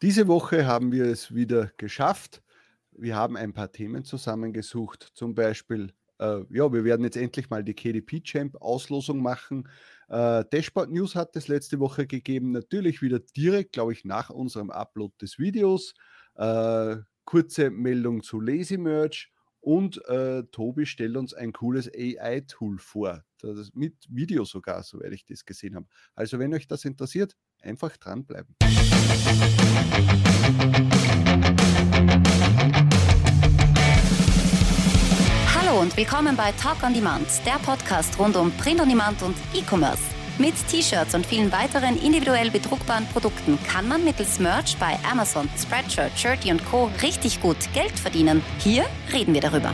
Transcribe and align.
Diese 0.00 0.28
Woche 0.28 0.64
haben 0.64 0.92
wir 0.92 1.06
es 1.06 1.34
wieder 1.34 1.72
geschafft. 1.76 2.40
Wir 2.92 3.16
haben 3.16 3.36
ein 3.36 3.52
paar 3.52 3.72
Themen 3.72 4.04
zusammengesucht. 4.04 5.10
Zum 5.14 5.34
Beispiel, 5.34 5.92
äh, 6.20 6.42
ja, 6.50 6.72
wir 6.72 6.84
werden 6.84 7.02
jetzt 7.02 7.16
endlich 7.16 7.50
mal 7.50 7.64
die 7.64 7.74
KDP 7.74 8.20
Champ 8.22 8.54
Auslosung 8.60 9.20
machen. 9.20 9.68
Äh, 10.08 10.44
Dashboard 10.52 10.90
News 10.90 11.16
hat 11.16 11.34
es 11.34 11.48
letzte 11.48 11.80
Woche 11.80 12.06
gegeben. 12.06 12.52
Natürlich 12.52 13.02
wieder 13.02 13.18
direkt, 13.18 13.72
glaube 13.72 13.92
ich, 13.92 14.04
nach 14.04 14.30
unserem 14.30 14.70
Upload 14.70 15.14
des 15.20 15.36
Videos. 15.40 15.94
Äh, 16.36 16.98
kurze 17.24 17.70
Meldung 17.70 18.22
zu 18.22 18.40
Lazy 18.40 18.78
Merge 18.78 19.26
und 19.60 20.00
äh, 20.06 20.44
Tobi 20.44 20.86
stellt 20.86 21.16
uns 21.16 21.34
ein 21.34 21.52
cooles 21.52 21.90
AI-Tool 21.92 22.78
vor. 22.78 23.24
Das 23.40 23.70
mit 23.74 23.96
Video 24.08 24.44
sogar, 24.44 24.84
soweit 24.84 25.12
ich 25.12 25.26
das 25.26 25.44
gesehen 25.44 25.74
habe. 25.74 25.86
Also, 26.14 26.38
wenn 26.38 26.54
euch 26.54 26.68
das 26.68 26.84
interessiert, 26.84 27.36
einfach 27.60 27.96
dranbleiben. 27.96 28.54
Hallo 35.54 35.80
und 35.80 35.96
willkommen 35.96 36.36
bei 36.36 36.52
Talk 36.52 36.82
on 36.82 36.94
Demand, 36.94 37.26
der 37.44 37.58
Podcast 37.64 38.18
rund 38.18 38.36
um 38.36 38.52
Print 38.52 38.80
on 38.80 38.88
Demand 38.88 39.22
und 39.22 39.36
E-Commerce. 39.54 40.02
Mit 40.38 40.54
T-Shirts 40.68 41.14
und 41.14 41.26
vielen 41.26 41.50
weiteren 41.50 42.00
individuell 42.00 42.50
bedruckbaren 42.50 43.06
Produkten 43.06 43.58
kann 43.64 43.88
man 43.88 44.04
mittels 44.04 44.38
Merch 44.38 44.76
bei 44.78 44.96
Amazon, 45.10 45.48
Spreadshirt, 45.58 46.16
Shirty 46.16 46.52
und 46.52 46.64
Co. 46.64 46.90
richtig 47.02 47.42
gut 47.42 47.56
Geld 47.74 47.98
verdienen. 47.98 48.42
Hier 48.58 48.84
reden 49.12 49.34
wir 49.34 49.40
darüber. 49.40 49.72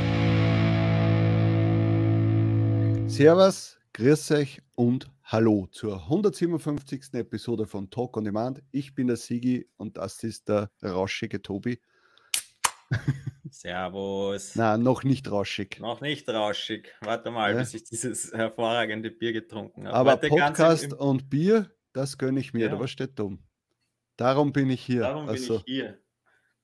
Servus, 3.07 3.77
grüß 3.93 4.31
euch 4.31 4.63
und 4.75 5.07
hallo 5.35 5.67
zur 5.73 5.97
157. 6.05 7.13
Episode 7.15 7.67
von 7.67 7.91
Talk 7.91 8.17
on 8.17 8.23
Demand. 8.23 8.63
Ich 8.71 8.95
bin 8.95 9.09
der 9.09 9.17
Sigi 9.17 9.69
und 9.77 9.97
das 9.97 10.23
ist 10.23 10.49
der 10.49 10.71
rauschige 10.81 11.43
Tobi. 11.43 11.81
Servus. 13.51 14.55
Na, 14.55 14.79
noch 14.79 15.03
nicht 15.03 15.29
rauschig. 15.29 15.81
Noch 15.81 16.01
nicht 16.01 16.29
rauschig. 16.29 16.95
Warte 17.01 17.33
mal, 17.33 17.53
ja. 17.53 17.59
bis 17.59 17.75
ich 17.75 17.83
dieses 17.83 18.33
hervorragende 18.33 19.11
Bier 19.11 19.33
getrunken 19.33 19.89
habe. 19.89 19.97
Aber 19.97 20.13
Heute 20.13 20.29
Podcast 20.29 20.93
und 20.93 21.29
Bier, 21.29 21.69
das 21.93 22.17
gönne 22.17 22.39
ich 22.39 22.55
mir. 22.55 22.67
Ja. 22.67 22.69
Da 22.69 22.79
was 22.79 22.93
steht 22.93 23.19
dumm. 23.19 23.43
Darum 24.17 24.53
bin 24.53 24.71
ich 24.71 24.83
hier. 24.83 25.01
Darum 25.01 25.29
also, 25.29 25.55
bin 25.55 25.63
ich 25.67 25.75
hier. 25.75 25.99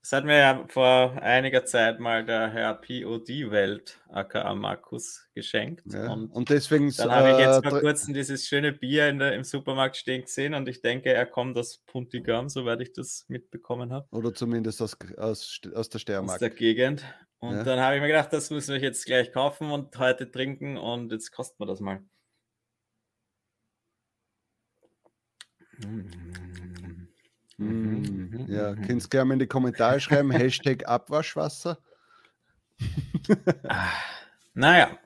Das 0.02 0.12
hat 0.12 0.24
mir 0.24 0.38
ja 0.38 0.64
vor 0.68 1.20
einiger 1.20 1.66
Zeit 1.66 2.00
mal 2.00 2.24
der 2.24 2.50
Herr 2.50 2.74
POD-Welt, 2.74 4.00
aka 4.08 4.54
Markus, 4.54 5.28
geschenkt. 5.34 5.82
Ja, 5.92 6.10
und, 6.10 6.30
und, 6.30 6.48
deswegen. 6.48 6.90
Dann 6.96 7.10
habe 7.10 7.32
ich 7.32 7.38
jetzt 7.38 7.68
vor 7.68 7.80
kurzem 7.80 8.14
dieses 8.14 8.46
schöne 8.46 8.72
Bier 8.72 9.12
der, 9.12 9.34
im 9.34 9.44
Supermarkt 9.44 9.98
stehen 9.98 10.22
gesehen 10.22 10.54
und 10.54 10.66
ich 10.68 10.80
denke, 10.80 11.12
er 11.12 11.26
kommt 11.26 11.58
aus 11.58 11.82
Puntigam, 11.86 12.48
soweit 12.48 12.80
ich 12.80 12.94
das 12.94 13.26
mitbekommen 13.28 13.92
habe. 13.92 14.08
Oder 14.10 14.32
zumindest 14.32 14.80
aus, 14.80 14.96
aus, 15.18 15.60
aus 15.74 15.90
der 15.90 15.98
Steiermark. 15.98 16.36
Aus 16.36 16.40
der 16.40 16.50
Gegend. 16.50 17.04
Und 17.38 17.56
ja. 17.56 17.64
dann 17.64 17.80
habe 17.80 17.96
ich 17.96 18.00
mir 18.00 18.08
gedacht, 18.08 18.32
das 18.32 18.50
müssen 18.50 18.74
wir 18.74 18.80
jetzt 18.80 19.04
gleich 19.04 19.32
kaufen 19.32 19.70
und 19.70 19.98
heute 19.98 20.30
trinken 20.30 20.78
und 20.78 21.12
jetzt 21.12 21.30
kosten 21.30 21.62
wir 21.62 21.66
das 21.66 21.80
mal. 21.80 22.02
Mm. 25.78 26.29
Mhm. 27.60 28.46
Ja, 28.48 28.72
mhm. 28.72 28.86
könnt 28.86 29.04
ihr 29.04 29.08
gerne 29.08 29.34
in 29.34 29.38
die 29.38 29.46
Kommentare 29.46 30.00
schreiben, 30.00 30.30
Hashtag 30.30 30.88
Abwaschwasser. 30.88 31.78
ah, 33.68 33.88
naja. 34.54 34.98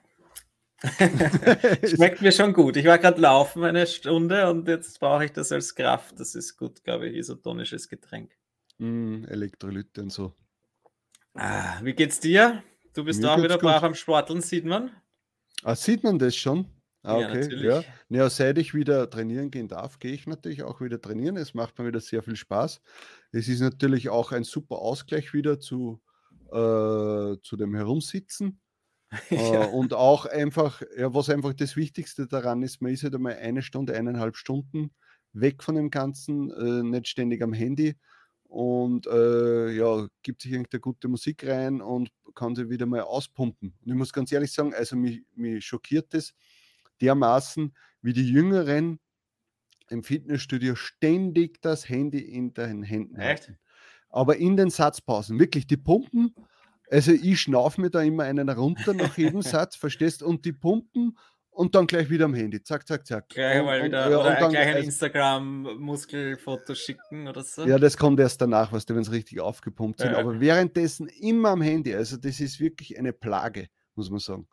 Schmeckt 1.84 2.20
mir 2.20 2.30
schon 2.30 2.52
gut. 2.52 2.76
Ich 2.76 2.84
war 2.84 2.98
gerade 2.98 3.20
laufen 3.20 3.64
eine 3.64 3.86
Stunde 3.86 4.48
und 4.50 4.68
jetzt 4.68 5.00
brauche 5.00 5.24
ich 5.24 5.32
das 5.32 5.50
als 5.50 5.74
Kraft. 5.74 6.20
Das 6.20 6.34
ist 6.34 6.56
gut, 6.56 6.84
glaube 6.84 7.08
ich, 7.08 7.16
isotonisches 7.16 7.88
Getränk. 7.88 8.30
Mm, 8.78 9.24
Elektrolyte 9.24 10.02
und 10.02 10.10
so. 10.10 10.34
Ah, 11.34 11.80
wie 11.82 11.94
geht's 11.94 12.20
dir? 12.20 12.62
Du 12.92 13.02
bist 13.04 13.20
mir 13.20 13.32
auch 13.32 13.42
wieder 13.42 13.58
brav 13.58 13.82
am 13.82 13.94
Sporteln, 13.94 14.40
sieht 14.42 14.66
man? 14.66 14.90
Ah, 15.64 15.74
sieht 15.74 16.04
man 16.04 16.18
das 16.18 16.36
schon? 16.36 16.66
Ah, 17.04 17.18
okay, 17.18 17.54
ja. 17.62 17.84
ja. 18.08 18.30
seit 18.30 18.56
ich 18.56 18.72
wieder 18.72 19.08
trainieren 19.10 19.50
gehen 19.50 19.68
darf, 19.68 19.98
gehe 19.98 20.12
ich 20.12 20.26
natürlich 20.26 20.62
auch 20.62 20.80
wieder 20.80 21.00
trainieren. 21.00 21.36
Es 21.36 21.52
macht 21.52 21.78
mir 21.78 21.86
wieder 21.86 22.00
sehr 22.00 22.22
viel 22.22 22.36
Spaß. 22.36 22.80
Es 23.30 23.46
ist 23.46 23.60
natürlich 23.60 24.08
auch 24.08 24.32
ein 24.32 24.42
super 24.42 24.78
Ausgleich 24.78 25.34
wieder 25.34 25.60
zu, 25.60 26.00
äh, 26.50 27.36
zu 27.42 27.56
dem 27.56 27.74
Herumsitzen. 27.74 28.60
Äh, 29.30 29.52
ja. 29.52 29.64
und 29.66 29.94
auch 29.94 30.26
einfach, 30.26 30.82
ja, 30.98 31.14
was 31.14 31.30
einfach 31.30 31.54
das 31.54 31.76
Wichtigste 31.76 32.26
daran 32.26 32.64
ist, 32.64 32.82
man 32.82 32.90
ist 32.90 33.04
halt 33.04 33.14
einmal 33.14 33.36
eine 33.36 33.62
Stunde, 33.62 33.94
eineinhalb 33.94 34.36
Stunden 34.36 34.90
weg 35.32 35.62
von 35.62 35.76
dem 35.76 35.90
Ganzen, 35.90 36.50
äh, 36.50 36.82
nicht 36.82 37.06
ständig 37.06 37.40
am 37.40 37.52
Handy 37.52 37.94
und 38.54 39.06
äh, 39.06 39.70
ja, 39.70 40.08
gibt 40.22 40.42
sich 40.42 40.52
irgendeine 40.52 40.80
gute 40.80 41.08
Musik 41.08 41.46
rein 41.46 41.80
und 41.80 42.10
kann 42.34 42.54
sie 42.54 42.70
wieder 42.70 42.86
mal 42.86 43.02
auspumpen. 43.02 43.74
Und 43.84 43.88
ich 43.88 43.94
muss 43.94 44.12
ganz 44.12 44.32
ehrlich 44.32 44.52
sagen, 44.52 44.74
also 44.74 44.96
mich, 44.96 45.22
mich 45.34 45.64
schockiert 45.64 46.12
das, 46.14 46.34
dermaßen, 47.04 47.74
wie 48.02 48.12
die 48.12 48.28
Jüngeren 48.28 49.00
im 49.90 50.02
Fitnessstudio 50.02 50.74
ständig 50.74 51.60
das 51.60 51.88
Handy 51.88 52.20
in 52.20 52.54
den 52.54 52.82
Händen 52.82 53.16
Echt? 53.16 53.48
halten. 53.48 53.58
Aber 54.08 54.36
in 54.36 54.56
den 54.56 54.70
Satzpausen, 54.70 55.38
wirklich, 55.38 55.66
die 55.66 55.76
pumpen. 55.76 56.34
Also 56.90 57.12
ich 57.12 57.40
schnaufe 57.40 57.80
mir 57.80 57.90
da 57.90 58.00
immer 58.02 58.24
einen 58.24 58.48
runter 58.48 58.94
nach 58.94 59.18
jedem 59.18 59.42
Satz, 59.42 59.76
verstehst? 59.76 60.22
Und 60.22 60.44
die 60.44 60.52
pumpen 60.52 61.18
und 61.50 61.74
dann 61.74 61.86
gleich 61.86 62.10
wieder 62.10 62.24
am 62.26 62.34
Handy. 62.34 62.62
Zack, 62.62 62.86
zack, 62.86 63.06
zack. 63.06 63.28
Gleich 63.28 63.62
mal 63.62 63.80
und, 63.80 63.86
wieder, 63.86 64.06
und, 64.06 64.14
oder 64.14 64.36
dann, 64.36 64.50
gleich 64.50 64.76
ein 64.76 64.84
Instagram-Muskelfoto 64.84 66.74
schicken 66.74 67.28
oder 67.28 67.42
so. 67.42 67.64
Ja, 67.66 67.78
das 67.78 67.96
kommt 67.96 68.20
erst 68.20 68.40
danach, 68.40 68.72
was 68.72 68.88
wenn 68.88 68.98
es 68.98 69.10
richtig 69.10 69.40
aufgepumpt 69.40 70.00
sind. 70.00 70.12
Ja. 70.12 70.18
Aber 70.18 70.40
währenddessen 70.40 71.08
immer 71.08 71.50
am 71.50 71.62
Handy. 71.62 71.94
Also 71.94 72.16
das 72.16 72.40
ist 72.40 72.60
wirklich 72.60 72.98
eine 72.98 73.12
Plage, 73.12 73.68
muss 73.94 74.10
man 74.10 74.18
sagen. 74.18 74.48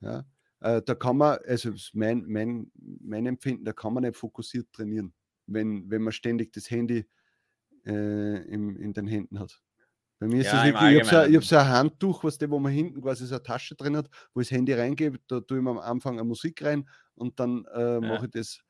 Ja. 0.00 0.24
Äh, 0.64 0.80
da 0.80 0.94
kann 0.94 1.18
man, 1.18 1.38
also 1.46 1.72
mein, 1.92 2.24
mein, 2.26 2.72
mein 2.74 3.26
Empfinden, 3.26 3.66
da 3.66 3.74
kann 3.74 3.92
man 3.92 4.02
nicht 4.02 4.16
fokussiert 4.16 4.72
trainieren, 4.72 5.12
wenn, 5.46 5.90
wenn 5.90 6.00
man 6.00 6.12
ständig 6.14 6.54
das 6.54 6.70
Handy 6.70 7.06
äh, 7.84 8.36
im, 8.48 8.74
in 8.78 8.94
den 8.94 9.06
Händen 9.06 9.40
hat. 9.40 9.60
Bei 10.18 10.26
mir 10.26 10.40
ist 10.40 10.46
ja, 10.46 10.60
es 10.60 10.72
wirklich, 10.72 11.02
ich 11.02 11.12
habe 11.12 11.30
so, 11.30 11.36
hab 11.36 11.44
so, 11.44 11.56
ein 11.56 11.68
Handtuch, 11.68 12.24
was 12.24 12.38
der, 12.38 12.48
wo 12.48 12.58
man 12.58 12.72
hinten 12.72 13.02
quasi 13.02 13.26
so 13.26 13.34
eine 13.34 13.42
Tasche 13.42 13.74
drin 13.74 13.94
hat, 13.94 14.08
wo 14.32 14.40
ich 14.40 14.48
das 14.48 14.56
Handy 14.56 14.72
reingebe, 14.72 15.18
da 15.28 15.40
tue 15.40 15.58
ich 15.58 15.62
mir 15.62 15.68
am 15.68 15.78
Anfang 15.80 16.14
eine 16.14 16.24
Musik 16.24 16.62
rein 16.62 16.88
und 17.14 17.38
dann 17.38 17.66
äh, 17.74 18.00
mache 18.00 18.14
ja. 18.14 18.24
ich 18.24 18.30
das. 18.30 18.60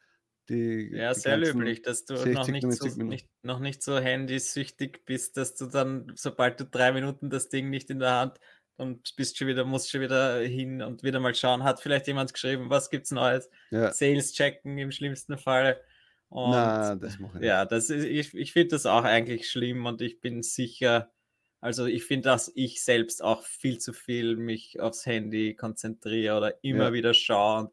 Die, 0.49 0.91
ja, 0.93 1.15
die 1.15 1.21
sehr 1.21 1.37
löblich, 1.37 1.81
dass 1.81 2.05
du 2.05 2.17
60, 2.17 2.35
noch, 2.35 2.49
nicht 2.49 2.83
so, 2.83 3.03
nicht, 3.03 3.29
noch 3.43 3.61
nicht 3.61 3.83
so 3.83 3.99
handysüchtig 3.99 5.05
bist, 5.07 5.37
dass 5.37 5.55
du 5.55 5.67
dann, 5.67 6.13
sobald 6.17 6.61
du 6.61 6.67
drei 6.67 6.93
Minuten 6.93 7.31
das 7.31 7.49
Ding 7.49 7.71
nicht 7.71 7.89
in 7.89 8.01
der 8.01 8.13
Hand 8.13 8.41
und 8.77 9.15
bist 9.17 9.39
schon 9.39 9.49
wieder, 9.49 9.65
musst 9.65 9.91
schon 9.91 10.01
wieder 10.01 10.39
hin 10.41 10.83
und 10.83 11.03
wieder 11.03 11.21
mal 11.21 11.35
schauen. 11.35 11.65
Hat 11.65 11.81
vielleicht 11.81 12.07
jemand 12.07 12.33
geschrieben, 12.33 12.71
was 12.71 12.91
gibt's 12.91 13.11
Neues? 13.11 13.49
Ja. 13.71 13.93
Sales 13.93 14.33
checken 14.33 14.79
im 14.79 14.91
schlimmsten 14.91 15.39
Fall. 15.39 15.81
Und 16.29 16.51
Na, 16.51 16.97
das 16.97 17.19
mache 17.19 17.39
ich. 17.39 17.45
Ja, 17.45 17.65
das 17.65 17.91
ist, 17.91 18.05
ich, 18.05 18.35
ich 18.35 18.53
finde 18.53 18.71
das 18.71 18.87
auch 18.87 19.05
eigentlich 19.05 19.49
schlimm 19.49 19.87
und 19.87 20.03
ich 20.03 20.21
bin 20.21 20.43
sicher, 20.43 21.13
also 21.61 21.87
ich 21.87 22.05
finde, 22.05 22.31
dass 22.31 22.51
ich 22.55 22.83
selbst 22.83 23.23
auch 23.23 23.45
viel 23.45 23.79
zu 23.79 23.93
viel 23.93 24.37
mich 24.37 24.81
aufs 24.81 25.07
Handy 25.07 25.55
konzentriere 25.55 26.37
oder 26.37 26.65
immer 26.65 26.87
ja. 26.87 26.93
wieder 26.93 27.15
schaue 27.15 27.61
und 27.61 27.71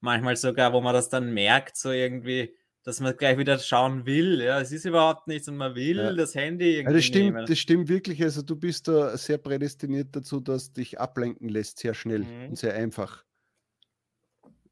manchmal 0.00 0.36
sogar, 0.36 0.72
wo 0.72 0.80
man 0.80 0.94
das 0.94 1.08
dann 1.08 1.32
merkt, 1.32 1.76
so 1.76 1.90
irgendwie, 1.90 2.54
dass 2.84 3.00
man 3.00 3.16
gleich 3.16 3.38
wieder 3.38 3.58
schauen 3.58 4.06
will. 4.06 4.40
Ja, 4.40 4.60
es 4.60 4.72
ist 4.72 4.84
überhaupt 4.84 5.26
nichts 5.26 5.48
und 5.48 5.56
man 5.56 5.74
will 5.74 5.98
ja. 5.98 6.12
das 6.12 6.34
Handy 6.34 6.76
irgendwie. 6.76 6.92
Ja, 6.92 6.96
das, 6.96 7.04
stimmt, 7.04 7.34
nehmen. 7.34 7.46
das 7.46 7.58
stimmt 7.58 7.88
wirklich. 7.88 8.22
Also, 8.22 8.42
du 8.42 8.56
bist 8.56 8.88
da 8.88 9.16
sehr 9.16 9.38
prädestiniert 9.38 10.08
dazu, 10.12 10.40
dass 10.40 10.72
dich 10.72 10.98
ablenken 10.98 11.48
lässt, 11.48 11.78
sehr 11.78 11.94
schnell 11.94 12.20
mhm. 12.20 12.50
und 12.50 12.58
sehr 12.58 12.74
einfach. 12.74 13.24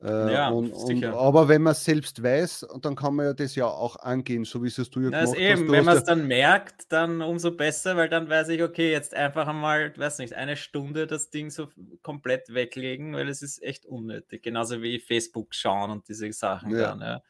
Äh, 0.03 0.33
ja, 0.33 0.51
und, 0.51 0.73
und, 0.73 1.05
aber 1.07 1.49
wenn 1.49 1.63
man 1.63 1.73
es 1.73 1.83
selbst 1.83 2.23
weiß, 2.23 2.67
dann 2.83 2.97
kann 2.97 3.15
man 3.15 3.27
ja 3.27 3.33
das 3.33 3.55
ja 3.55 3.67
auch 3.67 3.97
angehen, 3.97 4.45
so 4.45 4.63
wie 4.63 4.69
es 4.69 4.75
du 4.75 5.01
ja 5.01 5.11
das 5.11 5.33
gemacht 5.33 5.39
eben, 5.39 5.53
hast. 5.53 5.69
Du 5.69 5.73
wenn 5.73 5.85
man 5.87 5.97
es 5.97 6.05
dann 6.05 6.27
merkt, 6.27 6.93
dann 6.93 7.23
umso 7.23 7.51
besser, 7.51 7.97
weil 7.97 8.11
dann 8.11 8.29
weiß 8.29 8.49
ich, 8.51 8.63
okay, 8.63 8.93
jetzt 8.93 9.15
einfach 9.15 9.49
einmal, 9.49 9.97
weiß 9.97 10.19
nicht, 10.19 10.35
eine 10.35 10.57
Stunde 10.57 11.07
das 11.07 11.31
Ding 11.31 11.51
so 11.51 11.69
komplett 12.03 12.53
weglegen, 12.53 13.15
weil 13.15 13.29
es 13.29 13.41
ist 13.41 13.63
echt 13.63 13.87
unnötig. 13.87 14.43
Genauso 14.43 14.83
wie 14.83 15.01
Facebook 15.01 15.55
schauen 15.55 15.91
und 15.91 16.09
diese 16.09 16.31
Sachen 16.33 16.73
ja. 16.73 16.89
dann. 16.89 17.01
Ja 17.01 17.23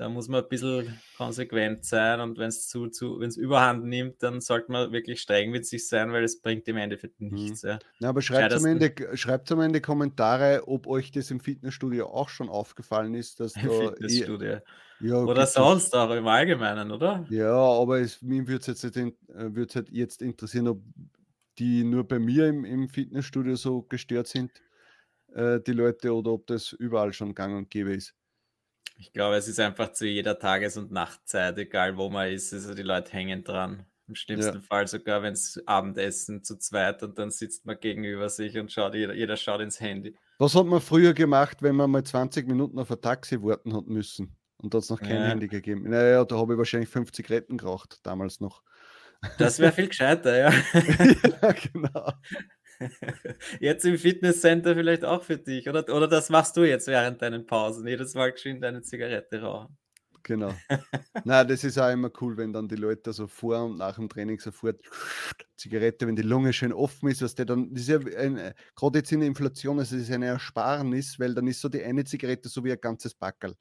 da 0.00 0.08
muss 0.08 0.28
man 0.28 0.42
ein 0.42 0.48
bisschen 0.48 0.98
konsequent 1.18 1.84
sein 1.84 2.20
und 2.20 2.38
wenn 2.38 2.48
es 2.48 2.66
zu, 2.68 2.88
zu, 2.88 3.20
wenn 3.20 3.28
es 3.28 3.36
überhand 3.36 3.84
nimmt, 3.84 4.22
dann 4.22 4.40
sollte 4.40 4.72
man 4.72 4.92
wirklich 4.92 5.20
streng 5.20 5.50
mit 5.50 5.66
sich 5.66 5.86
sein, 5.86 6.10
weil 6.10 6.24
es 6.24 6.40
bringt 6.40 6.66
im 6.68 6.78
Endeffekt 6.78 7.20
mhm. 7.20 7.34
nichts. 7.34 7.60
Ja. 7.60 7.78
ja 7.98 8.08
aber 8.08 8.22
schreibt 8.22 8.54
am, 8.54 8.64
Ende, 8.64 8.94
schreibt 9.18 9.52
am 9.52 9.60
Ende 9.60 9.82
Kommentare, 9.82 10.62
ob 10.66 10.86
euch 10.86 11.12
das 11.12 11.30
im 11.30 11.38
Fitnessstudio 11.38 12.06
auch 12.06 12.30
schon 12.30 12.48
aufgefallen 12.48 13.12
ist, 13.12 13.40
dass 13.40 13.54
Im 13.56 13.68
da 13.68 13.90
Fitnessstudio. 13.90 14.60
Ja, 15.00 15.16
oder 15.16 15.46
sonst 15.46 15.94
auch 15.94 16.10
im 16.12 16.26
Allgemeinen, 16.26 16.90
oder? 16.92 17.26
Ja, 17.28 17.52
aber 17.54 18.00
es, 18.00 18.22
mir 18.22 18.48
würde 18.48 18.72
es 18.72 18.82
jetzt, 18.82 18.96
äh, 18.96 19.12
halt 19.28 19.90
jetzt 19.90 20.22
interessieren, 20.22 20.68
ob 20.68 20.80
die 21.58 21.84
nur 21.84 22.08
bei 22.08 22.18
mir 22.18 22.46
im, 22.46 22.64
im 22.64 22.88
Fitnessstudio 22.88 23.54
so 23.54 23.82
gestört 23.82 24.28
sind, 24.28 24.50
äh, 25.34 25.60
die 25.60 25.72
Leute, 25.72 26.14
oder 26.14 26.30
ob 26.30 26.46
das 26.46 26.72
überall 26.72 27.12
schon 27.12 27.34
gang 27.34 27.54
und 27.54 27.68
gäbe 27.68 27.92
ist. 27.92 28.14
Ich 28.96 29.12
glaube, 29.12 29.36
es 29.36 29.48
ist 29.48 29.58
einfach 29.60 29.92
zu 29.92 30.06
jeder 30.06 30.38
Tages- 30.38 30.76
und 30.76 30.92
Nachtzeit, 30.92 31.56
egal 31.58 31.96
wo 31.96 32.10
man 32.10 32.28
ist. 32.28 32.52
Also 32.52 32.74
die 32.74 32.82
Leute 32.82 33.12
hängen 33.12 33.44
dran. 33.44 33.86
Im 34.06 34.14
schlimmsten 34.14 34.56
ja. 34.56 34.60
Fall 34.60 34.88
sogar, 34.88 35.22
wenn 35.22 35.34
es 35.34 35.62
Abendessen 35.66 36.42
zu 36.42 36.58
zweit 36.58 37.02
und 37.02 37.16
dann 37.18 37.30
sitzt 37.30 37.64
man 37.64 37.78
gegenüber 37.78 38.28
sich 38.28 38.58
und 38.58 38.72
schaut, 38.72 38.94
jeder, 38.94 39.14
jeder 39.14 39.36
schaut 39.36 39.60
ins 39.60 39.80
Handy. 39.80 40.16
Was 40.38 40.54
hat 40.54 40.66
man 40.66 40.80
früher 40.80 41.14
gemacht, 41.14 41.62
wenn 41.62 41.76
man 41.76 41.90
mal 41.90 42.02
20 42.02 42.48
Minuten 42.48 42.78
auf 42.78 42.90
ein 42.90 43.00
Taxi 43.00 43.40
warten 43.40 43.74
hat 43.74 43.86
müssen? 43.86 44.36
Und 44.58 44.74
da 44.74 44.78
hat 44.78 44.82
es 44.84 44.90
noch 44.90 45.00
kein 45.00 45.16
ja. 45.16 45.28
Handy 45.28 45.48
gegeben. 45.48 45.88
Naja, 45.88 46.24
da 46.24 46.36
habe 46.36 46.54
ich 46.54 46.58
wahrscheinlich 46.58 46.88
50 46.90 47.14
Zigaretten 47.14 47.56
geraucht, 47.56 48.00
damals 48.02 48.40
noch. 48.40 48.62
Das 49.38 49.58
wäre 49.58 49.72
viel 49.72 49.88
gescheiter, 49.88 50.36
ja. 50.36 50.50
ja, 51.42 51.52
genau. 51.52 52.12
Jetzt 53.60 53.84
im 53.84 53.98
Fitnesscenter 53.98 54.74
vielleicht 54.74 55.04
auch 55.04 55.22
für 55.22 55.36
dich, 55.36 55.68
oder? 55.68 55.88
Oder 55.94 56.08
das 56.08 56.30
machst 56.30 56.56
du 56.56 56.62
jetzt 56.62 56.86
während 56.86 57.20
deinen 57.22 57.46
Pausen, 57.46 57.86
jedes 57.86 58.14
Mal 58.14 58.32
geschwind 58.32 58.64
eine 58.64 58.82
Zigarette 58.82 59.42
rauchen. 59.42 59.76
Genau. 60.22 60.52
Na, 61.24 61.44
das 61.44 61.64
ist 61.64 61.78
auch 61.78 61.90
immer 61.90 62.10
cool, 62.20 62.36
wenn 62.36 62.52
dann 62.52 62.68
die 62.68 62.76
Leute 62.76 63.12
so 63.12 63.26
vor 63.26 63.64
und 63.64 63.78
nach 63.78 63.96
dem 63.96 64.08
Training 64.08 64.38
sofort 64.38 64.80
Zigarette, 65.56 66.06
wenn 66.06 66.16
die 66.16 66.22
Lunge 66.22 66.52
schön 66.52 66.72
offen 66.72 67.08
ist, 67.08 67.22
was 67.22 67.34
der 67.34 67.46
dann, 67.46 67.72
das 67.72 67.82
ist 67.82 67.88
ja 67.88 67.98
ein, 68.18 68.52
gerade 68.74 68.98
jetzt 68.98 69.12
in 69.12 69.20
der 69.20 69.28
Inflation, 69.28 69.78
also 69.78 69.96
es 69.96 70.02
ist 70.02 70.12
eine 70.12 70.26
Ersparnis, 70.26 71.18
weil 71.18 71.34
dann 71.34 71.46
ist 71.46 71.60
so 71.60 71.68
die 71.68 71.82
eine 71.82 72.04
Zigarette 72.04 72.48
so 72.48 72.64
wie 72.64 72.72
ein 72.72 72.80
ganzes 72.80 73.14
Backel. 73.14 73.54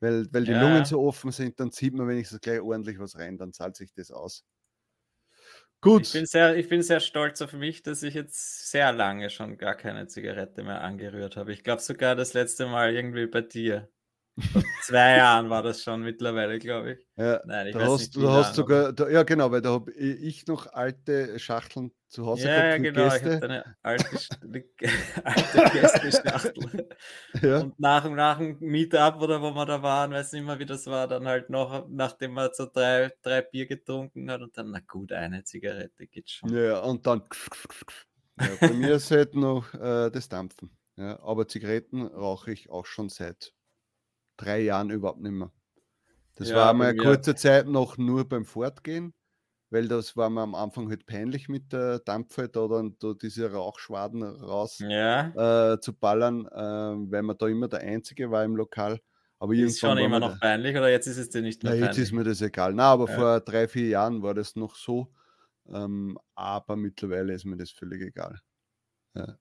Weil, 0.00 0.26
weil 0.32 0.44
die 0.44 0.52
ja. 0.52 0.62
Lungen 0.62 0.84
so 0.84 1.00
offen 1.00 1.32
sind, 1.32 1.58
dann 1.58 1.72
zieht 1.72 1.92
man 1.92 2.08
wenigstens 2.08 2.40
gleich 2.40 2.60
ordentlich 2.60 2.98
was 2.98 3.16
rein, 3.16 3.36
dann 3.36 3.52
zahlt 3.52 3.76
sich 3.76 3.92
das 3.92 4.10
aus. 4.10 4.44
Gut. 5.80 6.02
Ich 6.06 6.12
bin, 6.12 6.26
sehr, 6.26 6.56
ich 6.56 6.68
bin 6.68 6.82
sehr 6.82 7.00
stolz 7.00 7.42
auf 7.42 7.52
mich, 7.52 7.82
dass 7.82 8.02
ich 8.02 8.14
jetzt 8.14 8.70
sehr 8.70 8.92
lange 8.92 9.30
schon 9.30 9.56
gar 9.58 9.74
keine 9.74 10.06
Zigarette 10.06 10.62
mehr 10.62 10.80
angerührt 10.82 11.36
habe. 11.36 11.52
Ich 11.52 11.64
glaube 11.64 11.82
sogar 11.82 12.14
das 12.16 12.34
letzte 12.34 12.66
Mal 12.66 12.94
irgendwie 12.94 13.26
bei 13.26 13.40
dir. 13.42 13.88
Vor 14.52 14.62
zwei 14.82 15.16
Jahren 15.16 15.50
war 15.50 15.62
das 15.62 15.82
schon 15.82 16.02
mittlerweile, 16.02 16.58
glaube 16.58 16.92
ich. 16.92 16.98
Ja, 17.16 17.40
Nein, 17.44 17.68
ich 17.68 17.74
da 17.74 17.80
hast, 17.80 18.00
nicht, 18.00 18.16
du 18.16 18.30
hast 18.30 18.54
sogar, 18.54 18.92
da, 18.92 19.08
ja 19.08 19.24
genau, 19.24 19.50
weil 19.50 19.60
da 19.60 19.70
habe 19.70 19.92
ich 19.92 20.46
noch 20.46 20.72
alte 20.72 21.38
Schachteln 21.38 21.92
zu 22.08 22.24
Hause 22.24 22.48
ja, 22.48 22.76
gehabt. 22.76 22.84
Ja, 22.84 22.90
genau, 22.90 23.02
Gäste. 23.10 23.28
ich 23.28 23.34
habe 23.34 23.44
eine 23.44 23.76
alte, 23.82 24.04
alte 25.24 25.78
Gästeschachtel. 25.80 26.88
ja. 27.42 27.60
Und 27.60 27.80
nach, 27.80 28.08
nach 28.08 28.38
dem 28.38 28.58
Meetup 28.60 29.20
oder 29.20 29.42
wo 29.42 29.50
wir 29.52 29.66
da 29.66 29.82
waren, 29.82 30.12
weiß 30.12 30.32
nicht 30.32 30.44
mehr, 30.44 30.58
wie 30.58 30.66
das 30.66 30.86
war, 30.86 31.08
dann 31.08 31.26
halt 31.26 31.50
noch, 31.50 31.88
nachdem 31.88 32.32
man 32.34 32.50
so 32.52 32.66
drei, 32.72 33.12
drei 33.22 33.42
Bier 33.42 33.66
getrunken 33.66 34.30
hat 34.30 34.40
und 34.40 34.56
dann, 34.56 34.70
na 34.70 34.80
gut, 34.86 35.12
eine 35.12 35.42
Zigarette 35.42 36.06
geht 36.06 36.30
schon. 36.30 36.54
Ja, 36.54 36.80
und 36.80 37.06
dann 37.06 37.22
ja, 38.40 38.48
bei 38.60 38.72
mir 38.72 38.94
ist 38.94 39.10
halt 39.10 39.34
noch 39.34 39.74
äh, 39.74 40.10
das 40.10 40.28
Dampfen. 40.28 40.70
Ja, 40.96 41.20
aber 41.22 41.46
Zigaretten 41.48 42.06
rauche 42.06 42.52
ich 42.52 42.70
auch 42.70 42.86
schon 42.86 43.08
seit 43.08 43.52
drei 44.38 44.60
Jahren 44.60 44.90
überhaupt 44.90 45.20
nicht 45.20 45.32
mehr. 45.32 45.52
Das 46.34 46.50
ja, 46.50 46.56
war 46.56 46.72
mal 46.72 46.88
eine 46.88 46.96
kurze 46.96 47.34
Zeit 47.34 47.66
noch 47.66 47.98
nur 47.98 48.26
beim 48.26 48.44
Fortgehen, 48.44 49.12
weil 49.70 49.88
das 49.88 50.16
war 50.16 50.30
mir 50.30 50.42
am 50.42 50.54
Anfang 50.54 50.88
halt 50.88 51.04
peinlich 51.04 51.48
mit 51.48 51.72
der 51.72 51.98
Dampfe, 51.98 52.48
da 52.48 52.66
dann 52.68 52.96
da 53.00 53.12
diese 53.12 53.52
Rauchschwaden 53.52 54.22
raus 54.22 54.78
ja. 54.78 55.72
äh, 55.72 55.80
zu 55.80 55.92
ballern, 55.92 56.46
äh, 56.46 57.10
weil 57.10 57.22
man 57.22 57.36
da 57.36 57.48
immer 57.48 57.68
der 57.68 57.80
Einzige 57.80 58.30
war 58.30 58.44
im 58.44 58.56
Lokal. 58.56 59.00
Aber 59.40 59.52
ist 59.52 59.78
schon 59.78 59.98
immer 59.98 60.20
noch 60.20 60.40
peinlich 60.40 60.76
oder 60.76 60.90
jetzt 60.90 61.06
ist 61.06 61.18
es 61.18 61.30
dir 61.30 61.42
nicht 61.42 61.62
mehr 61.62 61.72
na, 61.72 61.80
peinlich? 61.80 61.96
Jetzt 61.96 62.06
ist 62.06 62.12
mir 62.12 62.24
das 62.24 62.40
egal. 62.40 62.72
Na, 62.72 62.92
aber 62.92 63.08
ja. 63.08 63.16
vor 63.16 63.40
drei, 63.40 63.68
vier 63.68 63.88
Jahren 63.88 64.22
war 64.22 64.34
das 64.34 64.56
noch 64.56 64.74
so. 64.74 65.12
Ähm, 65.72 66.18
aber 66.34 66.76
mittlerweile 66.76 67.34
ist 67.34 67.44
mir 67.44 67.56
das 67.56 67.70
völlig 67.70 68.02
egal. 68.02 68.40
Ja. 69.14 69.36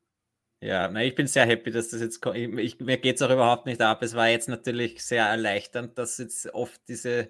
Ja, 0.61 0.87
na, 0.89 1.03
ich 1.03 1.13
bin 1.13 1.27
sehr 1.27 1.45
happy, 1.45 1.69
dass 1.69 1.89
das 1.89 2.01
jetzt 2.01 2.19
kommt. 2.19 2.35
Ich, 2.37 2.79
mir 2.79 2.97
geht 2.97 3.17
es 3.17 3.21
auch 3.21 3.29
überhaupt 3.29 3.67
nicht 3.67 3.79
ab. 3.81 4.01
Es 4.01 4.15
war 4.15 4.27
jetzt 4.29 4.49
natürlich 4.49 5.03
sehr 5.05 5.25
erleichternd, 5.25 5.97
dass 5.97 6.17
jetzt 6.17 6.51
oft 6.53 6.81
diese 6.87 7.29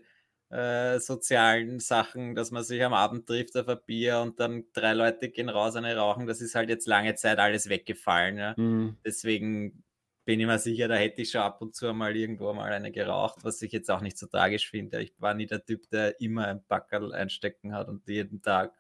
äh, 0.50 1.00
sozialen 1.00 1.80
Sachen, 1.82 2.36
dass 2.36 2.52
man 2.52 2.64
sich 2.64 2.82
am 2.84 2.94
Abend 2.94 3.28
trifft 3.28 3.58
auf 3.58 3.68
ein 3.68 3.80
Bier 3.86 4.20
und 4.22 4.40
dann 4.40 4.64
drei 4.72 4.94
Leute 4.94 5.30
gehen 5.30 5.50
raus, 5.50 5.76
eine 5.76 5.98
rauchen, 5.98 6.26
das 6.26 6.40
ist 6.40 6.56
halt 6.56 6.70
jetzt 6.70 6.88
lange 6.88 7.16
Zeit 7.16 7.38
alles 7.38 7.68
weggefallen. 7.68 8.38
Ja? 8.38 8.54
Mhm. 8.56 8.98
Deswegen 9.06 9.84
bin 10.24 10.40
ich 10.40 10.46
mir 10.46 10.58
sicher, 10.60 10.88
da 10.88 10.96
hätte 10.96 11.22
ich 11.22 11.32
schon 11.32 11.42
ab 11.42 11.62
und 11.62 11.76
zu 11.76 11.94
mal 11.94 12.16
irgendwo 12.16 12.54
mal 12.54 12.72
eine 12.72 12.92
geraucht, 12.94 13.40
was 13.44 13.62
ich 13.62 13.74
jetzt 13.74 13.92
auch 13.92 14.02
nicht 14.02 14.18
so 14.18 14.28
tragisch 14.28 14.70
finde. 14.70 15.02
Ich 15.02 15.14
war 15.20 15.34
nie 15.34 15.48
der 15.48 15.66
Typ, 15.66 15.90
der 15.90 16.20
immer 16.22 16.48
ein 16.48 16.64
Backerl 16.68 17.14
einstecken 17.14 17.74
hat 17.74 17.90
und 17.90 18.08
jeden 18.08 18.42
Tag 18.42 18.74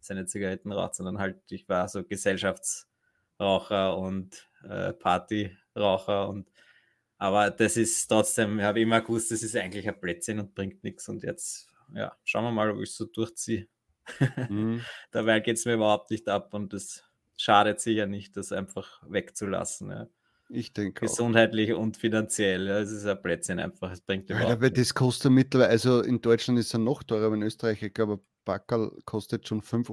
seine 0.00 0.24
Zigaretten 0.24 0.72
raucht, 0.72 0.94
sondern 0.94 1.18
halt, 1.18 1.36
ich 1.50 1.68
war 1.68 1.86
so 1.88 2.00
Gesellschafts- 2.00 2.86
Raucher 3.40 3.96
und 3.96 4.48
äh, 4.68 4.92
Partyraucher 4.92 6.28
und 6.28 6.50
aber 7.20 7.50
das 7.50 7.76
ist 7.76 8.06
trotzdem, 8.06 8.58
ich 8.58 8.64
habe 8.64 8.80
immer 8.80 9.02
gewusst, 9.02 9.30
das 9.30 9.42
ist 9.42 9.54
eigentlich 9.54 9.86
ein 9.86 10.00
Plätzchen 10.00 10.40
und 10.40 10.54
bringt 10.54 10.82
nichts. 10.82 11.06
Und 11.06 11.22
jetzt, 11.22 11.68
ja, 11.94 12.16
schauen 12.24 12.44
wir 12.44 12.50
mal, 12.50 12.70
ob 12.70 12.80
ich 12.80 12.94
so 12.94 13.04
durchziehe. 13.04 13.68
Mhm. 14.48 14.80
Dabei 15.10 15.40
geht 15.40 15.58
es 15.58 15.66
mir 15.66 15.74
überhaupt 15.74 16.10
nicht 16.10 16.26
ab 16.30 16.54
und 16.54 16.72
es 16.72 17.04
schadet 17.36 17.78
sicher 17.78 18.06
nicht, 18.06 18.38
das 18.38 18.52
einfach 18.52 19.02
wegzulassen. 19.06 19.90
Ja. 19.90 20.06
Ich 20.48 20.72
denke 20.72 21.06
Gesundheitlich 21.06 21.74
auch. 21.74 21.78
und 21.78 21.98
finanziell. 21.98 22.66
Ja, 22.66 22.78
es 22.78 22.90
ist 22.90 23.04
ein 23.04 23.20
Plätzchen 23.20 23.58
einfach. 23.58 23.92
Es 23.92 24.00
bringt 24.00 24.30
überhaupt 24.30 24.48
ja, 24.48 24.54
aber 24.54 24.70
das 24.70 24.94
kostet 24.94 25.30
mittlerweile, 25.30 25.68
also 25.68 26.00
in 26.00 26.22
Deutschland 26.22 26.58
ist 26.58 26.72
es 26.72 26.80
noch 26.80 27.02
teurer, 27.02 27.26
aber 27.26 27.34
in 27.34 27.42
Österreich, 27.42 27.82
ich 27.82 27.92
glaube, 27.92 28.20
Backerl 28.46 28.92
kostet 29.04 29.46
schon 29.46 29.60
5,50 29.60 29.90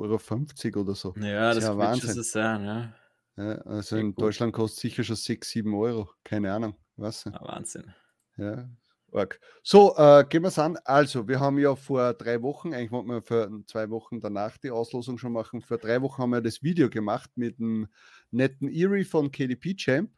Euro 0.68 0.82
oder 0.82 0.96
so. 0.96 1.14
Ja, 1.20 1.54
das, 1.54 1.66
das 1.66 1.66
ja 1.66 1.78
wird 1.78 2.02
so 2.16 2.22
sein, 2.22 2.64
ja. 2.64 2.94
Ja, 3.38 3.54
also 3.62 3.98
in 3.98 4.16
gut. 4.16 4.26
Deutschland 4.26 4.52
kostet 4.52 4.80
sicher 4.82 5.04
schon 5.04 5.16
6, 5.16 5.50
7 5.50 5.74
Euro. 5.76 6.10
Keine 6.24 6.52
Ahnung. 6.52 6.76
Was? 6.96 7.24
Ja, 7.26 7.40
Wahnsinn. 7.42 7.94
Ja, 8.36 8.68
arg. 9.14 9.40
So, 9.62 9.96
äh, 9.96 10.26
gehen 10.28 10.42
wir 10.42 10.48
es 10.48 10.58
an. 10.58 10.78
Also, 10.84 11.28
wir 11.28 11.40
haben 11.40 11.60
ja 11.60 11.76
vor 11.76 12.16
drei 12.16 12.42
Wochen, 12.42 12.74
eigentlich 12.74 12.92
wollten 12.92 13.10
wir 13.10 13.22
für 13.22 13.64
zwei 13.68 13.92
Wochen 13.92 14.20
danach 14.20 14.58
die 14.58 14.72
Auslosung 14.72 15.20
schon 15.20 15.34
machen. 15.34 15.62
Vor 15.62 15.78
drei 15.78 16.02
Wochen 16.02 16.24
haben 16.24 16.32
wir 16.32 16.42
das 16.42 16.64
Video 16.64 16.90
gemacht 16.90 17.30
mit 17.36 17.60
dem 17.60 17.88
netten 18.32 18.70
Erie 18.70 19.06
von 19.06 19.32
KDP 19.32 19.76
Champ. 19.76 20.12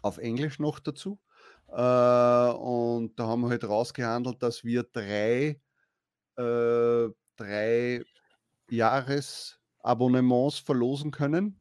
Auf 0.00 0.18
Englisch 0.18 0.60
noch 0.60 0.78
dazu. 0.78 1.18
Äh, 1.66 1.72
und 1.72 3.12
da 3.16 3.26
haben 3.26 3.42
wir 3.42 3.48
halt 3.48 3.64
rausgehandelt, 3.64 4.40
dass 4.40 4.62
wir 4.62 4.84
drei, 4.84 5.60
äh, 6.36 7.08
drei 7.36 8.04
Jahresabonnements 8.70 10.60
verlosen 10.60 11.10
können 11.10 11.59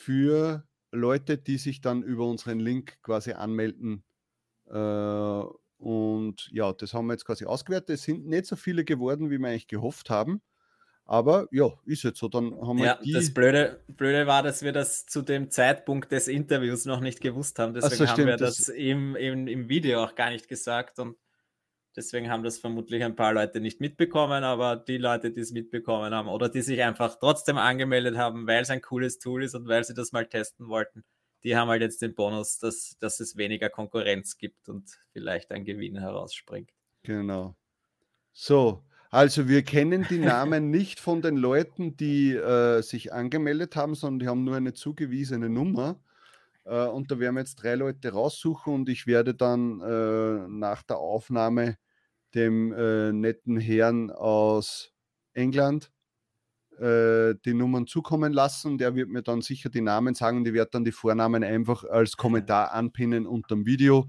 für 0.00 0.64
Leute, 0.92 1.38
die 1.38 1.58
sich 1.58 1.80
dann 1.80 2.02
über 2.02 2.26
unseren 2.26 2.58
Link 2.58 2.98
quasi 3.02 3.32
anmelden. 3.32 4.02
Äh, 4.68 5.42
und 5.78 6.48
ja, 6.52 6.72
das 6.72 6.94
haben 6.94 7.06
wir 7.06 7.14
jetzt 7.14 7.24
quasi 7.24 7.44
ausgewertet. 7.44 7.90
Es 7.90 8.02
sind 8.02 8.26
nicht 8.26 8.46
so 8.46 8.56
viele 8.56 8.84
geworden, 8.84 9.30
wie 9.30 9.38
wir 9.38 9.48
eigentlich 9.48 9.68
gehofft 9.68 10.10
haben. 10.10 10.42
Aber 11.04 11.48
ja, 11.50 11.68
ist 11.86 12.04
jetzt 12.04 12.18
so. 12.18 12.28
Dann 12.28 12.54
haben 12.60 12.78
wir 12.78 12.86
ja, 12.86 12.98
die... 13.02 13.12
das 13.12 13.34
Blöde, 13.34 13.82
Blöde 13.88 14.26
war, 14.26 14.42
dass 14.42 14.62
wir 14.62 14.72
das 14.72 15.06
zu 15.06 15.22
dem 15.22 15.50
Zeitpunkt 15.50 16.12
des 16.12 16.28
Interviews 16.28 16.84
noch 16.84 17.00
nicht 17.00 17.20
gewusst 17.20 17.58
haben. 17.58 17.74
Deswegen 17.74 17.96
so, 17.96 18.06
haben 18.06 18.26
wir 18.26 18.36
das, 18.36 18.58
das 18.58 18.68
im, 18.68 19.16
im, 19.16 19.48
im 19.48 19.68
Video 19.68 20.04
auch 20.04 20.14
gar 20.14 20.30
nicht 20.30 20.48
gesagt. 20.48 20.98
Und 20.98 21.16
Deswegen 21.96 22.30
haben 22.30 22.44
das 22.44 22.58
vermutlich 22.58 23.02
ein 23.02 23.16
paar 23.16 23.32
Leute 23.32 23.60
nicht 23.60 23.80
mitbekommen, 23.80 24.44
aber 24.44 24.76
die 24.76 24.98
Leute, 24.98 25.32
die 25.32 25.40
es 25.40 25.50
mitbekommen 25.50 26.14
haben 26.14 26.28
oder 26.28 26.48
die 26.48 26.62
sich 26.62 26.82
einfach 26.82 27.16
trotzdem 27.18 27.58
angemeldet 27.58 28.16
haben, 28.16 28.46
weil 28.46 28.62
es 28.62 28.70
ein 28.70 28.80
cooles 28.80 29.18
Tool 29.18 29.42
ist 29.42 29.54
und 29.54 29.66
weil 29.66 29.82
sie 29.82 29.94
das 29.94 30.12
mal 30.12 30.26
testen 30.26 30.68
wollten, 30.68 31.04
die 31.42 31.56
haben 31.56 31.68
halt 31.68 31.82
jetzt 31.82 32.02
den 32.02 32.14
Bonus, 32.14 32.58
dass, 32.58 32.96
dass 33.00 33.18
es 33.18 33.36
weniger 33.36 33.70
Konkurrenz 33.70 34.38
gibt 34.38 34.68
und 34.68 34.88
vielleicht 35.12 35.50
ein 35.50 35.64
Gewinn 35.64 35.98
herausspringt. 35.98 36.70
Genau. 37.02 37.56
So, 38.32 38.84
also 39.10 39.48
wir 39.48 39.62
kennen 39.62 40.06
die 40.08 40.18
Namen 40.18 40.70
nicht 40.70 41.00
von 41.00 41.22
den 41.22 41.36
Leuten, 41.36 41.96
die 41.96 42.34
äh, 42.34 42.82
sich 42.82 43.12
angemeldet 43.12 43.74
haben, 43.74 43.94
sondern 43.94 44.18
die 44.20 44.28
haben 44.28 44.44
nur 44.44 44.56
eine 44.56 44.74
zugewiesene 44.74 45.48
Nummer. 45.48 46.00
Äh, 46.70 46.86
und 46.86 47.10
da 47.10 47.18
werden 47.18 47.34
wir 47.34 47.40
jetzt 47.40 47.56
drei 47.56 47.74
Leute 47.74 48.12
raussuchen 48.12 48.72
und 48.72 48.88
ich 48.88 49.06
werde 49.06 49.34
dann 49.34 49.80
äh, 49.80 50.48
nach 50.48 50.82
der 50.84 50.98
Aufnahme 50.98 51.76
dem 52.34 52.72
äh, 52.72 53.12
netten 53.12 53.58
Herrn 53.58 54.10
aus 54.12 54.92
England 55.34 55.90
äh, 56.78 57.34
die 57.44 57.54
Nummern 57.54 57.88
zukommen 57.88 58.32
lassen. 58.32 58.78
Der 58.78 58.94
wird 58.94 59.08
mir 59.08 59.22
dann 59.22 59.42
sicher 59.42 59.68
die 59.68 59.80
Namen 59.80 60.14
sagen 60.14 60.38
und 60.38 60.46
ich 60.46 60.54
werde 60.54 60.70
dann 60.72 60.84
die 60.84 60.92
Vornamen 60.92 61.42
einfach 61.42 61.82
als 61.84 62.16
Kommentar 62.16 62.72
anpinnen 62.72 63.26
unter 63.26 63.56
dem 63.56 63.66
Video, 63.66 64.06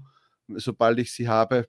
sobald 0.48 1.00
ich 1.00 1.12
sie 1.12 1.28
habe. 1.28 1.66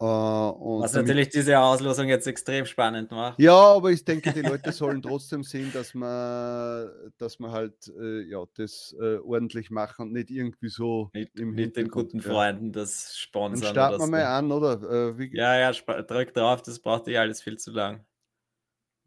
Uh, 0.00 0.80
Was 0.80 0.92
natürlich 0.92 1.28
diese 1.28 1.58
Auslosung 1.58 2.06
jetzt 2.06 2.28
extrem 2.28 2.64
spannend 2.66 3.10
macht. 3.10 3.40
Ja, 3.40 3.56
aber 3.56 3.90
ich 3.90 4.04
denke, 4.04 4.32
die 4.32 4.42
Leute 4.42 4.70
sollen 4.70 5.02
trotzdem 5.02 5.42
sehen, 5.42 5.72
dass 5.72 5.92
man, 5.92 6.88
dass 7.18 7.40
man 7.40 7.50
halt 7.50 7.74
äh, 8.00 8.20
ja, 8.22 8.44
das 8.54 8.94
äh, 9.00 9.16
ordentlich 9.16 9.70
machen 9.70 10.06
und 10.06 10.12
nicht 10.12 10.30
irgendwie 10.30 10.68
so 10.68 11.10
mit, 11.12 11.34
mit 11.34 11.76
den 11.76 11.88
guten 11.88 12.18
ja. 12.18 12.30
Freunden 12.30 12.70
das 12.70 13.16
sponsern. 13.18 13.60
Dann 13.60 13.70
starten 13.72 13.98
wir 13.98 14.06
mal 14.06 14.24
an, 14.24 14.52
oder? 14.52 15.18
Äh, 15.18 15.30
ja, 15.32 15.58
ja, 15.58 15.72
drück 15.72 16.32
drauf, 16.32 16.62
das 16.62 16.78
braucht 16.78 17.08
eh 17.08 17.18
alles 17.18 17.42
viel 17.42 17.58
zu 17.58 17.72
lang. 17.72 18.06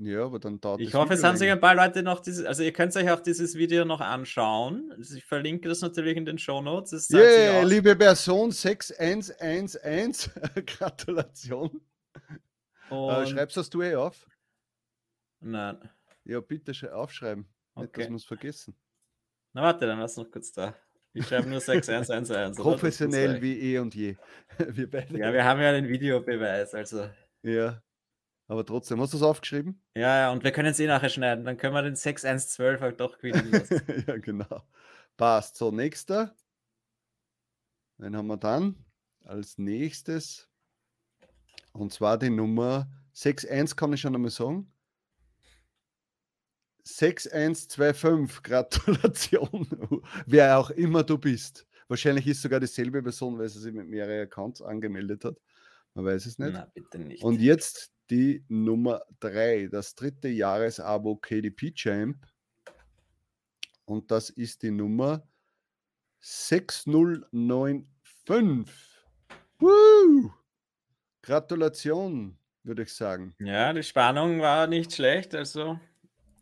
Ja, 0.04 0.26
aber 0.26 0.40
dann 0.40 0.60
dauert 0.60 0.82
Ich 0.82 0.96
hoffe, 0.96 1.14
es 1.14 1.24
haben 1.24 1.38
sich 1.38 1.52
ein 1.52 1.60
paar 1.60 1.76
Leute 1.76 2.02
noch 2.02 2.22
dieses, 2.22 2.44
also 2.44 2.64
ihr 2.64 2.74
könnt 2.74 2.96
euch 2.96 3.12
auch 3.12 3.20
dieses 3.20 3.54
Video 3.54 3.86
noch 3.86 4.02
anschauen. 4.02 4.92
Also 4.98 5.16
ich 5.16 5.24
verlinke 5.24 5.70
das 5.70 5.82
natürlich 5.82 6.18
in 6.18 6.26
den 6.26 6.40
Show 6.40 6.60
Notes. 6.60 7.08
Yeah, 7.12 7.62
liebe 7.62 7.96
Person 7.96 8.52
6111, 8.52 10.32
Gratulation. 10.66 11.82
Äh, 12.90 13.28
schreibst 13.28 13.58
das 13.58 13.70
du 13.70 13.84
eh 13.84 13.96
auf? 13.96 14.28
Nein. 15.40 15.78
Ja, 16.24 16.40
bitte 16.40 16.96
aufschreiben. 16.96 17.46
Okay. 17.76 17.86
Nicht, 17.86 17.98
dass 18.00 18.10
wir 18.10 18.16
es 18.16 18.26
vergessen. 18.26 18.76
Na 19.54 19.62
warte, 19.62 19.86
dann 19.86 20.00
lass 20.00 20.18
noch 20.18 20.32
kurz 20.32 20.52
da. 20.52 20.76
Ich 21.14 21.28
schreibe 21.28 21.48
nur 21.48 21.60
6111. 21.60 22.58
Professionell 22.58 23.40
wie 23.40 23.60
eh 23.60 23.78
und 23.78 23.94
je. 23.94 24.16
Wir 24.58 24.90
beide. 24.90 25.20
Ja, 25.20 25.34
wir 25.34 25.44
haben 25.44 25.60
ja 25.60 25.70
einen 25.70 25.90
Videobeweis, 25.90 26.74
also. 26.74 27.10
Ja. 27.44 27.84
Aber 28.52 28.66
trotzdem, 28.66 29.00
hast 29.00 29.14
du 29.14 29.18
es 29.18 29.24
aufgeschrieben? 29.24 29.82
Ja, 29.96 30.20
ja, 30.20 30.32
und 30.34 30.44
wir 30.44 30.52
können 30.52 30.72
es 30.72 30.80
eh 30.82 30.86
nachher 30.86 31.08
schneiden. 31.08 31.46
Dann 31.46 31.56
können 31.56 31.74
wir 31.74 31.84
den 31.84 31.96
6112 31.96 32.82
halt 32.82 33.00
doch 33.00 33.18
gewinnen 33.18 33.50
lassen. 33.50 33.82
ja, 34.08 34.18
genau. 34.18 34.68
Passt. 35.16 35.56
So, 35.56 35.72
nächster. 35.72 36.36
Den 37.98 38.14
haben 38.14 38.28
wir 38.28 38.36
dann 38.36 38.76
als 39.24 39.58
nächstes. 39.58 40.50
Und 41.72 41.94
zwar 41.94 42.18
die 42.18 42.30
Nummer 42.30 42.92
61 43.14 43.78
kann 43.78 43.94
ich 43.94 44.02
schon 44.02 44.16
einmal 44.16 44.32
sagen. 44.32 44.70
6125, 46.84 48.44
Gratulation. 48.44 50.02
Wer 50.26 50.60
auch 50.60 50.72
immer 50.72 51.04
du 51.04 51.18
bist. 51.18 51.66
Wahrscheinlich 51.88 52.28
ist 52.28 52.42
sogar 52.42 52.60
dieselbe 52.60 53.02
Person, 53.02 53.40
weil 53.40 53.48
sie 53.48 53.62
sich 53.62 53.74
mit 53.74 53.88
mehreren 53.88 54.24
Accounts 54.24 54.62
angemeldet 54.62 55.24
hat. 55.24 55.38
Man 55.94 56.04
weiß 56.04 56.26
es 56.26 56.38
nicht. 56.38 56.52
Na, 56.52 56.70
bitte 56.74 57.00
nicht. 57.00 57.24
Und 57.24 57.40
jetzt 57.40 57.94
die 58.12 58.44
Nummer 58.50 59.02
3, 59.22 59.70
das 59.72 59.96
dritte 59.96 60.28
Jahresabo 60.28 61.16
KDP 61.16 61.74
Champ. 61.74 62.18
Und 63.86 64.12
das 64.12 64.30
ist 64.30 64.64
die 64.64 64.72
Nummer 64.72 65.26
6095. 66.20 68.68
Woo! 69.60 70.34
Gratulation, 71.22 72.38
würde 72.64 72.84
ich 72.84 72.94
sagen. 72.94 73.34
Ja, 73.40 73.72
die 73.74 73.84
Spannung 73.84 74.42
war 74.42 74.68
nicht 74.68 74.94
schlecht, 74.94 75.34
also 75.34 75.80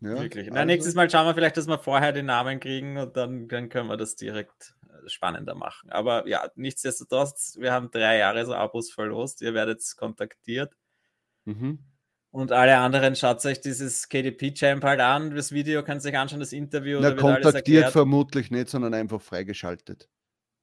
ja, 0.00 0.18
wirklich. 0.18 0.50
Also, 0.50 0.64
nächstes 0.64 0.94
Mal 0.94 1.10
schauen 1.10 1.26
wir 1.26 1.34
vielleicht, 1.34 1.56
dass 1.56 1.68
wir 1.68 1.78
vorher 1.78 2.12
den 2.12 2.26
Namen 2.26 2.58
kriegen 2.58 2.96
und 2.96 3.16
dann, 3.16 3.48
dann 3.48 3.68
können 3.68 3.88
wir 3.88 3.96
das 3.96 4.16
direkt 4.16 4.74
äh, 4.88 5.08
spannender 5.08 5.54
machen. 5.54 5.90
Aber 5.90 6.26
ja, 6.26 6.50
nichtsdestotrotz, 6.54 7.56
wir 7.60 7.72
haben 7.72 7.90
drei 7.90 8.18
Jahre 8.18 8.46
so 8.46 8.54
Abos 8.54 8.90
verlost. 8.90 9.42
Ihr 9.42 9.54
werdet 9.54 9.82
kontaktiert. 9.96 10.74
Mhm. 11.50 11.78
Und 12.32 12.52
alle 12.52 12.78
anderen 12.78 13.16
schaut 13.16 13.44
euch 13.44 13.60
dieses 13.60 14.08
KDP-Champ 14.08 14.84
halt 14.84 15.00
an. 15.00 15.34
Das 15.34 15.50
Video 15.50 15.82
könnt 15.82 16.04
ihr 16.04 16.10
euch 16.10 16.18
anschauen, 16.18 16.40
das 16.40 16.52
Interview. 16.52 17.00
Na, 17.00 17.12
kontaktiert 17.12 17.90
vermutlich 17.90 18.50
nicht, 18.50 18.68
sondern 18.68 18.94
einfach 18.94 19.20
freigeschaltet. 19.20 20.08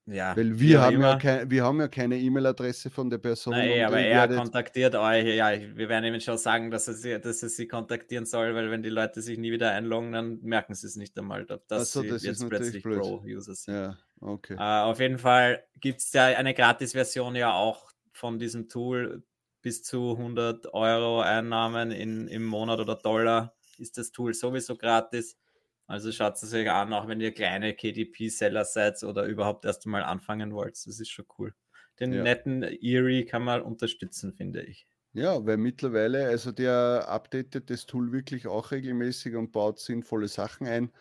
Ja, 0.09 0.37
Weil 0.37 0.57
wir 0.57 0.81
haben 0.81 1.01
ja, 1.01 1.17
kein, 1.17 1.51
wir 1.51 1.65
haben 1.65 1.81
ja 1.81 1.89
keine 1.89 2.17
E-Mail-Adresse 2.17 2.89
von 2.89 3.09
der 3.09 3.17
Person. 3.17 3.51
Nein, 3.51 3.83
aber 3.83 3.99
er 3.99 4.19
werdet... 4.19 4.37
kontaktiert 4.37 4.95
euch. 4.95 5.35
Ja, 5.35 5.51
wir 5.51 5.89
werden 5.89 6.05
ihm 6.05 6.19
schon 6.21 6.37
sagen, 6.37 6.71
dass 6.71 6.87
er, 6.87 6.93
sie, 6.93 7.19
dass 7.19 7.43
er 7.43 7.49
sie 7.49 7.67
kontaktieren 7.67 8.25
soll, 8.25 8.55
weil 8.55 8.71
wenn 8.71 8.81
die 8.81 8.89
Leute 8.89 9.21
sich 9.21 9.37
nie 9.37 9.51
wieder 9.51 9.71
einloggen, 9.71 10.13
dann 10.13 10.39
merken 10.43 10.75
sie 10.75 10.87
es 10.87 10.95
nicht 10.95 11.19
einmal, 11.19 11.45
dass 11.45 11.91
so, 11.91 12.03
das 12.03 12.21
sie 12.21 12.29
jetzt 12.29 12.47
plötzlich 12.47 12.83
Pro-User 12.83 13.53
sind. 13.53 13.73
Ja, 13.73 13.97
okay. 14.21 14.53
Uh, 14.53 14.89
auf 14.89 15.01
jeden 15.01 15.17
Fall 15.17 15.65
gibt 15.81 15.99
es 15.99 16.13
ja 16.13 16.27
eine 16.27 16.53
Gratis-Version 16.53 17.35
ja 17.35 17.51
auch 17.51 17.91
von 18.13 18.39
diesem 18.39 18.69
Tool. 18.69 19.23
Bis 19.67 19.83
zu 19.83 20.11
100 20.11 20.73
Euro 20.73 21.19
Einnahmen 21.19 21.91
in, 21.91 22.29
im 22.29 22.45
Monat 22.45 22.79
oder 22.79 22.95
Dollar 22.95 23.53
ist 23.77 23.97
das 23.97 24.13
Tool 24.13 24.33
sowieso 24.33 24.77
gratis. 24.77 25.37
Also 25.87 26.09
schaut 26.13 26.41
es 26.41 26.53
euch 26.53 26.71
an, 26.71 26.93
auch 26.93 27.09
wenn 27.09 27.19
ihr 27.19 27.33
kleine 27.33 27.73
KDP-Seller 27.73 28.63
seid 28.63 29.03
oder 29.03 29.25
überhaupt 29.25 29.65
erst 29.65 29.85
einmal 29.85 30.05
anfangen 30.05 30.53
wollt. 30.53 30.75
Das 30.75 31.01
ist 31.01 31.09
schon 31.09 31.25
cool. 31.37 31.53
Den 31.99 32.13
ja. 32.13 32.23
netten 32.23 32.63
Erie 32.63 33.25
kann 33.25 33.43
man 33.43 33.61
unterstützen, 33.61 34.31
finde 34.31 34.63
ich. 34.63 34.87
Ja, 35.11 35.45
weil 35.45 35.57
mittlerweile, 35.57 36.27
also 36.27 36.53
der 36.53 37.09
updatet 37.09 37.69
das 37.69 37.85
Tool 37.85 38.13
wirklich 38.13 38.47
auch 38.47 38.71
regelmäßig 38.71 39.35
und 39.35 39.51
baut 39.51 39.79
sinnvolle 39.79 40.29
Sachen 40.29 40.65
ein. 40.65 40.93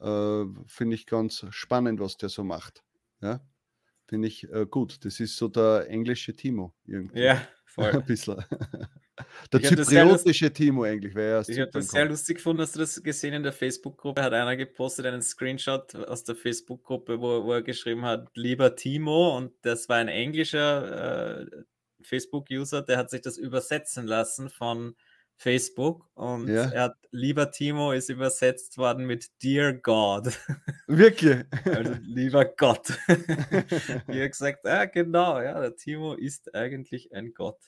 Äh, 0.00 0.44
finde 0.66 0.96
ich 0.96 1.06
ganz 1.06 1.46
spannend, 1.50 2.00
was 2.00 2.16
der 2.16 2.30
so 2.30 2.42
macht. 2.42 2.82
Ja, 3.20 3.40
finde 4.06 4.26
ich 4.26 4.52
äh, 4.52 4.66
gut. 4.68 5.04
Das 5.04 5.20
ist 5.20 5.36
so 5.36 5.46
der 5.46 5.86
englische 5.88 6.34
Timo 6.34 6.74
irgendwie. 6.84 7.20
Ja, 7.20 7.40
voll. 7.78 7.90
Ein 7.92 8.04
bisschen. 8.04 8.44
Der 9.52 9.62
zypriotische 9.62 10.52
Timo 10.52 10.84
eigentlich 10.84 11.14
wäre 11.14 11.42
Ich 11.48 11.58
habe 11.58 11.70
das 11.70 11.88
sehr 11.88 12.04
lustig 12.04 12.36
gefunden, 12.36 12.60
dass 12.60 12.72
du 12.72 12.80
das 12.80 13.02
gesehen 13.02 13.34
in 13.34 13.42
der 13.42 13.52
Facebook-Gruppe. 13.52 14.22
Hat 14.22 14.32
einer 14.32 14.56
gepostet 14.56 15.06
einen 15.06 15.22
Screenshot 15.22 15.94
aus 15.94 16.24
der 16.24 16.36
Facebook-Gruppe, 16.36 17.20
wo, 17.20 17.44
wo, 17.44 17.52
er 17.52 17.62
geschrieben 17.62 18.04
hat, 18.04 18.28
lieber 18.34 18.76
Timo, 18.76 19.36
und 19.36 19.52
das 19.62 19.88
war 19.88 19.96
ein 19.96 20.08
englischer 20.08 21.40
äh, 21.40 21.46
Facebook-User, 22.02 22.82
der 22.82 22.98
hat 22.98 23.10
sich 23.10 23.22
das 23.22 23.38
übersetzen 23.38 24.06
lassen 24.06 24.50
von 24.50 24.94
Facebook 25.38 26.04
und 26.14 26.48
ja. 26.48 26.64
er 26.64 26.82
hat, 26.82 26.96
lieber 27.12 27.52
Timo 27.52 27.92
ist 27.92 28.10
übersetzt 28.10 28.76
worden 28.76 29.06
mit 29.06 29.30
Dear 29.40 29.72
God. 29.72 30.36
Wirklich? 30.88 31.44
Also 31.64 31.92
lieber 32.02 32.44
Gott. 32.44 32.88
Wie 34.08 34.18
er 34.18 34.28
gesagt, 34.28 34.64
ja 34.64 34.84
genau, 34.86 35.40
ja, 35.40 35.60
der 35.60 35.76
Timo 35.76 36.14
ist 36.14 36.52
eigentlich 36.56 37.14
ein 37.14 37.34
Gott. 37.34 37.60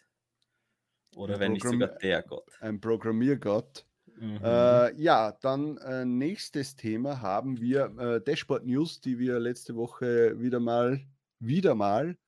Oder 1.15 1.35
ein 1.35 1.41
wenn 1.41 1.53
nicht 1.53 1.65
sogar 1.65 1.91
der 1.99 2.23
Gott. 2.23 2.51
Ein 2.61 2.81
Programmiergott. 2.81 3.87
Mhm. 4.19 4.41
Äh, 4.43 5.01
ja, 5.01 5.33
dann 5.41 5.79
äh, 5.79 6.05
nächstes 6.05 6.75
Thema 6.75 7.21
haben 7.23 7.61
wir 7.61 7.85
äh, 7.99 8.21
Dashboard 8.21 8.67
News, 8.67 9.01
die 9.01 9.21
wir 9.21 9.39
letzte 9.39 9.77
Woche 9.77 10.41
wieder 10.41 10.59
mal, 10.59 11.01
wieder 11.39 11.77
mal 11.77 12.19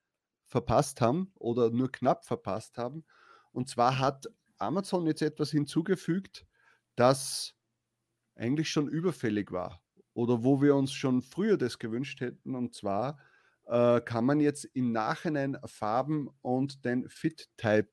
verpasst 0.45 1.01
haben 1.01 1.33
oder 1.35 1.69
nur 1.69 1.91
knapp 1.91 2.23
verpasst 2.23 2.77
haben. 2.77 3.03
Und 3.51 3.67
zwar 3.67 3.99
hat 3.99 4.27
Amazon 4.57 5.05
jetzt 5.07 5.21
etwas 5.21 5.51
hinzugefügt, 5.51 6.45
das 6.95 7.55
eigentlich 8.35 8.69
schon 8.69 8.87
überfällig 8.87 9.51
war 9.51 9.81
oder 10.13 10.43
wo 10.43 10.61
wir 10.61 10.75
uns 10.75 10.93
schon 10.93 11.21
früher 11.21 11.57
das 11.57 11.79
gewünscht 11.79 12.21
hätten. 12.21 12.55
Und 12.55 12.73
zwar 12.73 13.19
äh, 13.65 14.01
kann 14.01 14.25
man 14.25 14.39
jetzt 14.39 14.65
im 14.73 14.91
Nachhinein 14.91 15.57
Farben 15.65 16.29
und 16.41 16.85
den 16.85 17.09
Fit-Type 17.09 17.89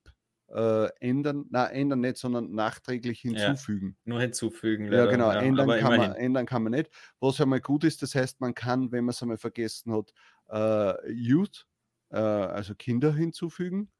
äh, 0.48 0.88
ändern, 1.00 1.46
na 1.50 1.66
ändern 1.66 2.00
nicht, 2.00 2.16
sondern 2.16 2.52
nachträglich 2.52 3.20
hinzufügen. 3.20 3.96
Ja, 4.04 4.10
nur 4.10 4.20
hinzufügen. 4.20 4.86
Leider. 4.86 5.04
Ja, 5.04 5.10
genau, 5.10 5.32
ja, 5.32 5.40
ändern, 5.40 5.80
kann 5.80 5.96
man, 5.96 6.12
ändern 6.12 6.46
kann 6.46 6.62
man 6.62 6.72
nicht. 6.72 6.90
Was 7.20 7.40
einmal 7.40 7.60
gut 7.60 7.84
ist, 7.84 8.02
das 8.02 8.14
heißt, 8.14 8.40
man 8.40 8.54
kann, 8.54 8.90
wenn 8.92 9.04
man 9.04 9.10
es 9.10 9.22
einmal 9.22 9.38
vergessen 9.38 9.92
hat, 9.92 10.12
äh, 10.48 11.12
Youth, 11.12 11.66
äh, 12.10 12.16
also 12.18 12.74
Kinder 12.74 13.14
hinzufügen. 13.14 13.90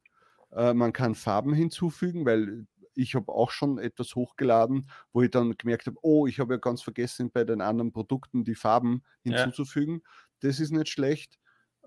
Äh, 0.52 0.74
man 0.74 0.92
kann 0.92 1.14
Farben 1.14 1.52
hinzufügen, 1.52 2.26
weil 2.26 2.66
ich 2.94 3.14
habe 3.14 3.32
auch 3.32 3.50
schon 3.50 3.78
etwas 3.78 4.14
hochgeladen, 4.14 4.90
wo 5.12 5.22
ich 5.22 5.30
dann 5.30 5.56
gemerkt 5.56 5.86
habe, 5.86 5.96
oh, 6.02 6.26
ich 6.26 6.38
habe 6.38 6.54
ja 6.54 6.58
ganz 6.58 6.82
vergessen, 6.82 7.30
bei 7.30 7.44
den 7.44 7.60
anderen 7.60 7.92
Produkten 7.92 8.44
die 8.44 8.54
Farben 8.54 9.02
hinzuzufügen. 9.22 10.02
Ja. 10.04 10.10
Das 10.40 10.60
ist 10.60 10.70
nicht 10.70 10.88
schlecht. 10.88 11.38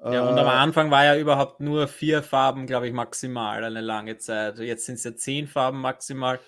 Ja, 0.04 0.30
und 0.30 0.38
am 0.38 0.48
äh, 0.48 0.50
Anfang 0.50 0.92
war 0.92 1.06
ja 1.06 1.18
überhaupt 1.18 1.62
nur 1.62 1.88
vier 1.88 2.24
Farben, 2.24 2.66
glaube 2.66 2.88
ich, 2.88 2.94
maximal 2.94 3.64
eine 3.64 3.80
lange 3.80 4.18
Zeit. 4.18 4.60
Jetzt 4.60 4.86
sind 4.86 4.96
es 4.96 5.04
ja 5.04 5.16
zehn 5.16 5.48
Farben 5.48 5.80
maximal. 5.80 6.40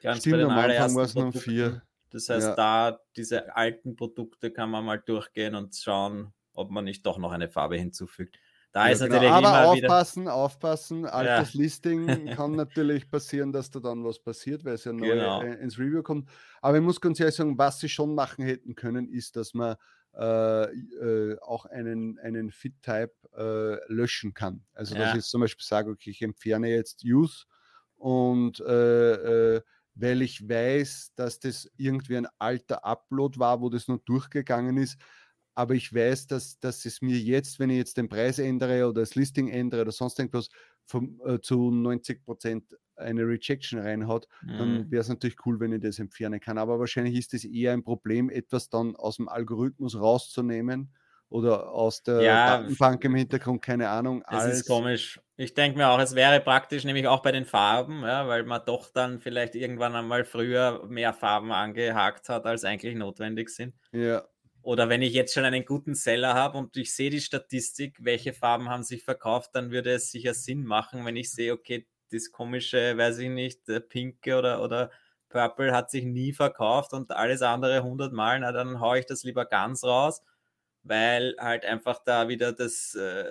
Ganz 0.00 0.20
Stimmt, 0.20 0.44
am 0.44 0.50
Anfang 0.50 0.94
war 0.94 1.04
es 1.04 1.14
nur 1.14 1.32
vier. 1.32 1.82
Das 2.10 2.28
heißt, 2.28 2.48
ja. 2.48 2.54
da 2.54 3.00
diese 3.16 3.54
alten 3.56 3.96
Produkte 3.96 4.50
kann 4.50 4.70
man 4.70 4.84
mal 4.84 4.98
durchgehen 4.98 5.54
und 5.54 5.74
schauen, 5.74 6.32
ob 6.54 6.70
man 6.70 6.84
nicht 6.84 7.04
doch 7.06 7.18
noch 7.18 7.32
eine 7.32 7.48
Farbe 7.48 7.76
hinzufügt. 7.76 8.38
Da 8.72 8.86
ja, 8.86 8.92
ist 8.92 9.00
genau. 9.00 9.14
natürlich 9.14 9.32
Aber 9.32 9.68
aufpassen, 9.68 10.22
wieder... 10.22 10.34
aufpassen. 10.34 11.06
Altes 11.06 11.54
ja. 11.54 11.60
Listing 11.60 12.06
kann 12.36 12.52
natürlich 12.52 13.10
passieren, 13.10 13.52
dass 13.52 13.70
da 13.70 13.80
dann 13.80 14.04
was 14.04 14.20
passiert, 14.20 14.64
weil 14.64 14.74
es 14.74 14.84
ja 14.84 14.92
neu 14.92 15.08
genau. 15.08 15.42
Äh, 15.42 15.54
ins 15.54 15.78
Review 15.78 16.02
kommt. 16.02 16.28
Aber 16.62 16.76
ich 16.76 16.82
muss 16.82 17.00
ganz 17.00 17.18
ehrlich 17.18 17.34
sagen, 17.34 17.58
was 17.58 17.80
sie 17.80 17.88
schon 17.88 18.14
machen 18.14 18.44
hätten 18.44 18.76
können, 18.76 19.08
ist, 19.08 19.34
dass 19.36 19.54
man 19.54 19.76
äh, 20.16 20.64
äh, 20.64 21.38
auch 21.40 21.66
einen, 21.66 22.18
einen 22.18 22.50
Fit-Type 22.50 23.12
äh, 23.36 23.92
löschen 23.92 24.34
kann. 24.34 24.64
Also 24.74 24.94
ja. 24.94 25.00
dass 25.02 25.16
ich 25.16 25.24
zum 25.24 25.40
Beispiel 25.40 25.64
sage, 25.64 25.90
okay, 25.90 26.10
ich 26.10 26.22
entferne 26.22 26.68
jetzt 26.68 27.04
Use 27.04 27.46
und 27.96 28.60
äh, 28.60 29.56
äh, 29.56 29.62
weil 29.94 30.22
ich 30.22 30.48
weiß, 30.48 31.12
dass 31.16 31.40
das 31.40 31.70
irgendwie 31.76 32.16
ein 32.16 32.28
alter 32.38 32.84
Upload 32.84 33.38
war, 33.38 33.60
wo 33.60 33.68
das 33.68 33.88
noch 33.88 33.98
durchgegangen 33.98 34.76
ist, 34.78 34.98
aber 35.54 35.74
ich 35.74 35.92
weiß, 35.92 36.26
dass, 36.26 36.58
dass 36.60 36.84
es 36.84 37.02
mir 37.02 37.18
jetzt, 37.18 37.58
wenn 37.58 37.70
ich 37.70 37.76
jetzt 37.76 37.96
den 37.96 38.08
Preis 38.08 38.38
ändere 38.38 38.88
oder 38.88 39.00
das 39.02 39.14
Listing 39.14 39.48
ändere 39.48 39.82
oder 39.82 39.92
sonst 39.92 40.18
irgendwas, 40.18 40.48
vom, 40.86 41.20
äh, 41.24 41.40
zu 41.40 41.70
90 41.70 42.24
Prozent 42.24 42.76
eine 42.96 43.22
Rejection 43.22 43.78
reinhaut, 43.78 44.26
mhm. 44.42 44.58
dann 44.58 44.90
wäre 44.90 45.00
es 45.00 45.08
natürlich 45.08 45.36
cool, 45.46 45.58
wenn 45.60 45.72
ich 45.72 45.80
das 45.80 45.98
entfernen 45.98 46.40
kann. 46.40 46.58
Aber 46.58 46.78
wahrscheinlich 46.78 47.16
ist 47.16 47.32
es 47.34 47.44
eher 47.44 47.72
ein 47.72 47.82
Problem, 47.82 48.28
etwas 48.28 48.68
dann 48.68 48.96
aus 48.96 49.16
dem 49.16 49.28
Algorithmus 49.28 49.98
rauszunehmen 49.98 50.92
oder 51.30 51.70
aus 51.70 52.02
der 52.02 52.20
ja, 52.22 52.58
Datenbank 52.58 53.04
im 53.04 53.14
Hintergrund, 53.14 53.62
keine 53.62 53.88
Ahnung. 53.88 54.22
Es 54.28 54.46
ist 54.46 54.68
komisch. 54.68 55.20
Ich 55.36 55.54
denke 55.54 55.78
mir 55.78 55.88
auch, 55.88 56.00
es 56.00 56.14
wäre 56.14 56.40
praktisch, 56.40 56.84
nämlich 56.84 57.06
auch 57.06 57.22
bei 57.22 57.32
den 57.32 57.44
Farben, 57.44 58.02
ja, 58.02 58.26
weil 58.26 58.42
man 58.44 58.60
doch 58.66 58.90
dann 58.92 59.20
vielleicht 59.20 59.54
irgendwann 59.54 59.94
einmal 59.94 60.24
früher 60.24 60.84
mehr 60.88 61.14
Farben 61.14 61.52
angehakt 61.52 62.28
hat, 62.28 62.46
als 62.46 62.64
eigentlich 62.64 62.96
notwendig 62.96 63.48
sind. 63.48 63.74
Ja. 63.92 64.24
Oder 64.62 64.88
wenn 64.88 65.02
ich 65.02 65.14
jetzt 65.14 65.32
schon 65.32 65.44
einen 65.44 65.64
guten 65.64 65.94
Seller 65.94 66.34
habe 66.34 66.58
und 66.58 66.76
ich 66.76 66.94
sehe 66.94 67.10
die 67.10 67.20
Statistik, 67.20 67.96
welche 68.00 68.32
Farben 68.32 68.68
haben 68.68 68.82
sich 68.82 69.04
verkauft, 69.04 69.50
dann 69.54 69.70
würde 69.70 69.92
es 69.92 70.10
sicher 70.10 70.34
Sinn 70.34 70.64
machen, 70.64 71.06
wenn 71.06 71.16
ich 71.16 71.30
sehe, 71.30 71.52
okay, 71.52 71.86
das 72.12 72.30
komische, 72.30 72.96
weiß 72.96 73.18
ich 73.18 73.30
nicht, 73.30 73.60
pinke 73.88 74.36
oder, 74.36 74.62
oder 74.62 74.90
Purple 75.28 75.72
hat 75.72 75.90
sich 75.90 76.04
nie 76.04 76.32
verkauft 76.32 76.92
und 76.92 77.10
alles 77.12 77.40
andere 77.40 77.76
100 77.76 78.12
Mal, 78.12 78.40
na 78.40 78.52
dann 78.52 78.80
haue 78.80 78.98
ich 78.98 79.06
das 79.06 79.22
lieber 79.22 79.46
ganz 79.46 79.84
raus, 79.84 80.22
weil 80.82 81.36
halt 81.38 81.64
einfach 81.64 82.00
da 82.04 82.28
wieder 82.28 82.52
das, 82.52 82.94
äh, 82.96 83.24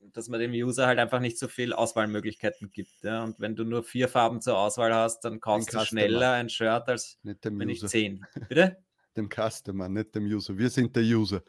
dass 0.00 0.28
man 0.28 0.40
dem 0.40 0.52
User 0.52 0.86
halt 0.86 0.98
einfach 0.98 1.20
nicht 1.20 1.38
so 1.38 1.48
viel 1.48 1.72
Auswahlmöglichkeiten 1.72 2.70
gibt. 2.70 3.02
Ja? 3.02 3.24
Und 3.24 3.40
wenn 3.40 3.56
du 3.56 3.64
nur 3.64 3.82
vier 3.82 4.08
Farben 4.08 4.40
zur 4.40 4.56
Auswahl 4.56 4.94
hast, 4.94 5.20
dann 5.20 5.40
kaufst 5.40 5.74
du 5.74 5.80
schneller 5.80 6.32
ein 6.32 6.48
Shirt, 6.48 6.88
als 6.88 7.18
wenn 7.22 7.68
ich 7.68 7.84
zehn. 7.86 8.24
Bitte? 8.48 8.78
Dem 9.16 9.28
Customer, 9.28 9.88
nicht 9.88 10.14
dem 10.14 10.24
User. 10.26 10.56
Wir 10.56 10.70
sind 10.70 10.94
der 10.94 11.02
User. 11.02 11.42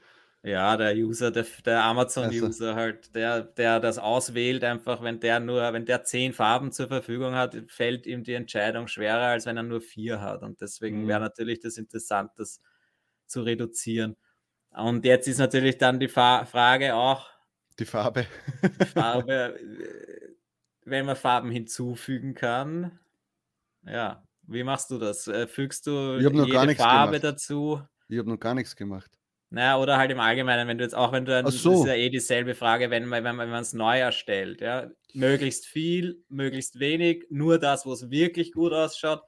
Ja, 0.43 0.77
der 0.77 0.95
User, 0.95 1.31
der, 1.31 1.45
der 1.65 1.83
Amazon-User 1.83 2.67
also. 2.67 2.75
halt, 2.75 3.15
der, 3.15 3.41
der 3.41 3.79
das 3.79 3.97
auswählt, 3.97 4.63
einfach, 4.63 5.01
wenn 5.01 5.19
der 5.19 5.39
nur, 5.39 5.73
wenn 5.73 5.85
der 5.85 6.03
zehn 6.03 6.31
Farben 6.31 6.71
zur 6.71 6.87
Verfügung 6.87 7.33
hat, 7.33 7.57
fällt 7.67 8.05
ihm 8.05 8.23
die 8.23 8.33
Entscheidung 8.33 8.87
schwerer, 8.87 9.27
als 9.27 9.45
wenn 9.45 9.57
er 9.57 9.63
nur 9.63 9.81
vier 9.81 10.21
hat. 10.21 10.43
Und 10.43 10.61
deswegen 10.61 11.03
mhm. 11.03 11.07
wäre 11.07 11.19
natürlich 11.19 11.59
das 11.59 11.77
interessant, 11.77 12.31
das 12.37 12.61
zu 13.25 13.41
reduzieren. 13.41 14.15
Und 14.69 15.05
jetzt 15.05 15.27
ist 15.27 15.39
natürlich 15.39 15.77
dann 15.79 15.99
die 15.99 16.07
Fa 16.07 16.45
Frage 16.45 16.95
auch. 16.95 17.29
Die 17.79 17.85
Farbe. 17.85 18.27
Die 18.63 18.85
Farbe, 18.85 19.59
äh, 19.59 20.35
wenn 20.85 21.05
man 21.05 21.15
Farben 21.15 21.51
hinzufügen 21.51 22.35
kann. 22.35 22.99
Ja, 23.83 24.26
wie 24.47 24.63
machst 24.63 24.89
du 24.91 24.97
das? 24.97 25.27
Äh, 25.27 25.47
fügst 25.47 25.87
du 25.87 26.17
jede 26.17 26.75
Farbe 26.75 27.19
gemacht. 27.19 27.23
dazu? 27.23 27.81
Ich 28.07 28.17
habe 28.17 28.29
noch 28.29 28.39
gar 28.39 28.55
nichts 28.55 28.75
gemacht. 28.75 29.11
Naja, 29.49 29.77
oder 29.77 29.97
halt 29.97 30.11
im 30.11 30.19
Allgemeinen, 30.19 30.67
wenn 30.67 30.77
du 30.77 30.83
jetzt 30.83 30.95
auch, 30.95 31.13
wenn 31.13 31.23
du 31.25 31.31
dann, 31.31 31.49
so. 31.49 31.71
das 31.71 31.79
ist 31.81 31.87
ja 31.87 31.93
eh 31.95 32.09
dieselbe 32.09 32.53
Frage, 32.53 32.89
wenn 32.89 33.07
man 33.07 33.23
wenn 33.23 33.53
es 33.53 33.73
neu 33.73 33.99
erstellt, 33.99 34.59
ja, 34.59 34.89
möglichst 35.13 35.65
viel, 35.65 36.21
möglichst 36.27 36.79
wenig, 36.79 37.25
nur 37.29 37.57
das, 37.57 37.85
wo 37.85 37.93
es 37.93 38.09
wirklich 38.09 38.51
gut 38.51 38.73
ausschaut, 38.73 39.21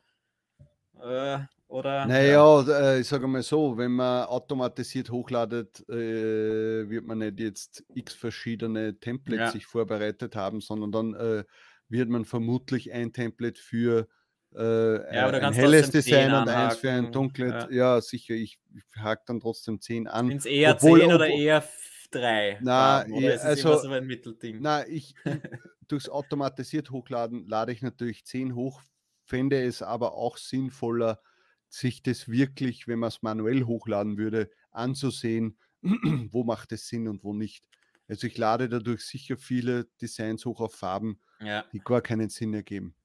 äh, 1.01 1.39
oder? 1.69 2.05
Naja, 2.05 2.61
ja. 2.61 2.79
Äh, 2.79 2.99
ich 2.99 3.07
sage 3.07 3.27
mal 3.27 3.43
so, 3.43 3.77
wenn 3.77 3.91
man 3.93 4.25
automatisiert 4.25 5.09
hochladet, 5.09 5.87
äh, 5.87 6.89
wird 6.89 7.05
man 7.05 7.19
nicht 7.19 7.39
jetzt 7.39 7.85
x 7.93 8.13
verschiedene 8.13 8.99
Templates 8.99 9.39
ja. 9.39 9.51
sich 9.51 9.65
vorbereitet 9.65 10.35
haben, 10.35 10.59
sondern 10.59 10.91
dann 10.91 11.13
äh, 11.13 11.43
wird 11.87 12.09
man 12.09 12.25
vermutlich 12.25 12.91
ein 12.91 13.13
Template 13.13 13.59
für 13.61 14.07
äh, 14.55 15.15
ja, 15.15 15.27
ein 15.27 15.53
helles 15.53 15.91
Design 15.91 16.33
und 16.33 16.49
eins 16.49 16.77
für 16.77 16.91
ein 16.91 17.11
dunkles. 17.11 17.67
Ja, 17.69 17.95
ja 17.95 18.01
sicher, 18.01 18.33
ich, 18.33 18.59
ich 18.75 18.83
hake 18.95 19.23
dann 19.25 19.39
trotzdem 19.39 19.79
10 19.79 20.07
an. 20.07 20.27
Sind 20.27 20.37
es 20.39 20.45
eher 20.45 20.75
obwohl, 20.75 21.01
10 21.01 21.13
oder 21.13 21.27
eher 21.27 21.63
3? 22.11 22.59
Na, 22.61 23.05
ich, 23.07 23.41
also, 23.41 23.77
so 23.77 23.89
ein 23.89 24.05
Mittelding? 24.05 24.57
Na, 24.61 24.87
ich, 24.87 25.13
durchs 25.87 26.09
automatisiert 26.09 26.89
Hochladen 26.91 27.47
lade 27.47 27.71
ich 27.71 27.81
natürlich 27.81 28.25
10 28.25 28.55
hoch, 28.55 28.81
fände 29.23 29.61
es 29.63 29.81
aber 29.81 30.15
auch 30.15 30.37
sinnvoller, 30.37 31.21
sich 31.69 32.01
das 32.01 32.27
wirklich, 32.27 32.87
wenn 32.87 32.99
man 32.99 33.09
es 33.09 33.21
manuell 33.21 33.63
hochladen 33.63 34.17
würde, 34.17 34.49
anzusehen, 34.71 35.57
wo 36.31 36.43
macht 36.43 36.71
es 36.71 36.87
Sinn 36.87 37.07
und 37.07 37.23
wo 37.23 37.33
nicht. 37.33 37.65
Also 38.07 38.25
ich 38.25 38.37
lade 38.39 38.69
dadurch 38.69 39.01
sicher 39.01 39.37
viele 39.37 39.85
Designs 40.01 40.43
hoch 40.45 40.61
auf 40.61 40.73
Farben, 40.73 41.19
ja. 41.39 41.63
die 41.71 41.79
gar 41.79 42.01
keinen 42.01 42.29
Sinn 42.29 42.55
ergeben. 42.55 42.95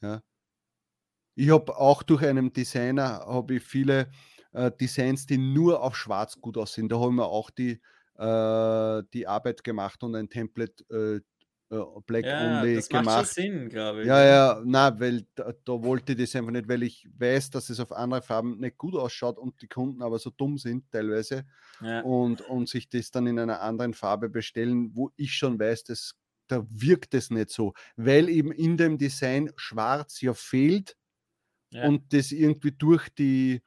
Ja. 0.00 0.22
Ich 1.36 1.50
habe 1.50 1.76
auch 1.76 2.02
durch 2.02 2.22
einen 2.22 2.52
Designer 2.52 3.24
habe 3.26 3.56
ich 3.56 3.62
viele 3.62 4.08
äh, 4.52 4.72
Designs, 4.72 5.26
die 5.26 5.36
nur 5.36 5.82
auf 5.82 5.94
Schwarz 5.94 6.40
gut 6.40 6.56
aussehen. 6.56 6.88
Da 6.88 6.98
haben 6.98 7.16
wir 7.16 7.26
auch 7.26 7.50
die, 7.50 7.78
äh, 8.16 9.02
die 9.12 9.26
Arbeit 9.26 9.62
gemacht 9.62 10.02
und 10.02 10.14
ein 10.14 10.30
Template 10.30 10.82
äh, 10.90 11.16
äh 11.74 11.84
Black 12.06 12.24
ja, 12.24 12.60
Only 12.60 12.76
das 12.76 12.88
gemacht. 12.88 13.04
Macht 13.04 13.34
schon 13.34 13.44
Sinn, 13.44 13.68
glaube 13.68 14.00
ich. 14.00 14.06
Ja, 14.06 14.24
ja, 14.24 14.62
na, 14.64 14.98
weil 14.98 15.26
da, 15.34 15.52
da, 15.62 15.72
wollte 15.82 16.12
ich 16.12 16.18
das 16.18 16.34
einfach 16.34 16.52
nicht, 16.52 16.68
weil 16.70 16.82
ich 16.84 17.06
weiß, 17.18 17.50
dass 17.50 17.68
es 17.68 17.80
auf 17.80 17.92
andere 17.92 18.22
Farben 18.22 18.58
nicht 18.58 18.78
gut 18.78 18.96
ausschaut 18.96 19.36
und 19.36 19.60
die 19.60 19.68
Kunden 19.68 20.02
aber 20.02 20.18
so 20.18 20.30
dumm 20.30 20.56
sind 20.56 20.90
teilweise 20.90 21.44
ja. 21.82 22.00
und, 22.00 22.40
und 22.40 22.66
sich 22.66 22.88
das 22.88 23.10
dann 23.10 23.26
in 23.26 23.38
einer 23.38 23.60
anderen 23.60 23.92
Farbe 23.92 24.30
bestellen, 24.30 24.92
wo 24.94 25.10
ich 25.16 25.34
schon 25.34 25.60
weiß, 25.60 25.84
dass 25.84 26.14
da 26.48 26.64
wirkt 26.70 27.12
es 27.12 27.30
nicht 27.30 27.50
so, 27.50 27.74
weil 27.96 28.30
eben 28.30 28.52
in 28.52 28.76
dem 28.78 28.96
Design 28.96 29.50
schwarz 29.56 30.20
ja 30.20 30.32
fehlt 30.32 30.96
ja. 31.70 31.86
und 31.86 32.12
das 32.12 32.32
irgendwie 32.32 32.72
durch 32.72 33.08
die 33.10 33.62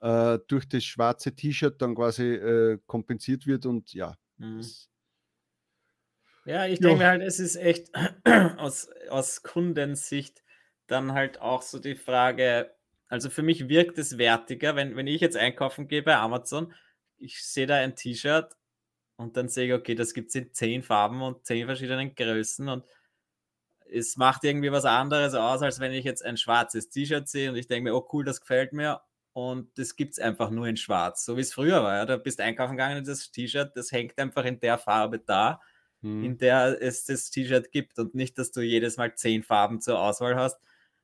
äh, 0.00 0.38
durch 0.46 0.68
das 0.68 0.84
schwarze 0.84 1.34
T-Shirt 1.34 1.80
dann 1.80 1.94
quasi 1.94 2.34
äh, 2.34 2.78
kompensiert 2.86 3.46
wird 3.46 3.66
und 3.66 3.92
ja. 3.92 4.14
Mhm. 4.38 4.64
Ja, 6.44 6.66
ich 6.66 6.78
denke 6.78 7.04
halt, 7.04 7.22
es 7.22 7.40
ist 7.40 7.56
echt 7.56 7.90
aus, 8.56 8.88
aus 9.08 9.42
Kundensicht 9.42 10.44
dann 10.86 11.12
halt 11.12 11.40
auch 11.40 11.62
so 11.62 11.80
die 11.80 11.96
Frage, 11.96 12.72
also 13.08 13.30
für 13.30 13.42
mich 13.42 13.68
wirkt 13.68 13.98
es 13.98 14.16
wertiger, 14.16 14.76
wenn, 14.76 14.94
wenn 14.94 15.08
ich 15.08 15.20
jetzt 15.20 15.36
einkaufen 15.36 15.88
gehe 15.88 16.04
bei 16.04 16.14
Amazon, 16.14 16.72
ich 17.18 17.42
sehe 17.44 17.66
da 17.66 17.76
ein 17.76 17.96
T-Shirt 17.96 18.54
und 19.16 19.36
dann 19.36 19.48
sehe 19.48 19.66
ich, 19.66 19.72
okay, 19.72 19.96
das 19.96 20.14
gibt 20.14 20.28
es 20.28 20.36
in 20.36 20.52
zehn 20.52 20.82
Farben 20.84 21.20
und 21.22 21.44
zehn 21.44 21.66
verschiedenen 21.66 22.14
Größen 22.14 22.68
und 22.68 22.84
es 23.90 24.16
macht 24.16 24.44
irgendwie 24.44 24.72
was 24.72 24.84
anderes 24.84 25.34
aus, 25.34 25.62
als 25.62 25.80
wenn 25.80 25.92
ich 25.92 26.04
jetzt 26.04 26.24
ein 26.24 26.36
schwarzes 26.36 26.88
T-Shirt 26.88 27.28
sehe 27.28 27.50
und 27.50 27.56
ich 27.56 27.66
denke 27.66 27.90
mir, 27.90 27.96
oh 27.96 28.08
cool, 28.12 28.24
das 28.24 28.40
gefällt 28.40 28.72
mir. 28.72 29.00
Und 29.32 29.78
das 29.78 29.96
gibt 29.96 30.14
es 30.14 30.18
einfach 30.18 30.50
nur 30.50 30.66
in 30.66 30.78
schwarz, 30.78 31.24
so 31.24 31.36
wie 31.36 31.42
es 31.42 31.52
früher 31.52 31.82
war. 31.82 31.96
Ja? 31.96 32.06
Da 32.06 32.16
bist 32.16 32.40
einkaufen 32.40 32.72
gegangen 32.72 32.98
und 32.98 33.06
das 33.06 33.30
T-Shirt, 33.30 33.72
das 33.74 33.92
hängt 33.92 34.18
einfach 34.18 34.44
in 34.46 34.60
der 34.60 34.78
Farbe 34.78 35.18
da, 35.18 35.60
hm. 36.00 36.24
in 36.24 36.38
der 36.38 36.80
es 36.80 37.04
das 37.04 37.30
T-Shirt 37.30 37.70
gibt 37.70 37.98
und 37.98 38.14
nicht, 38.14 38.38
dass 38.38 38.50
du 38.50 38.62
jedes 38.62 38.96
Mal 38.96 39.14
zehn 39.14 39.42
Farben 39.42 39.80
zur 39.80 40.00
Auswahl 40.00 40.36
hast. 40.36 40.58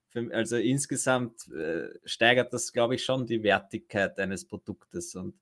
Für, 0.09 0.33
also 0.33 0.57
insgesamt 0.57 1.47
äh, 1.53 1.89
steigert 2.05 2.53
das, 2.55 2.73
glaube 2.73 2.95
ich, 2.95 3.05
schon 3.05 3.27
die 3.27 3.43
Wertigkeit 3.43 4.19
eines 4.19 4.47
Produktes 4.47 5.15
und 5.15 5.35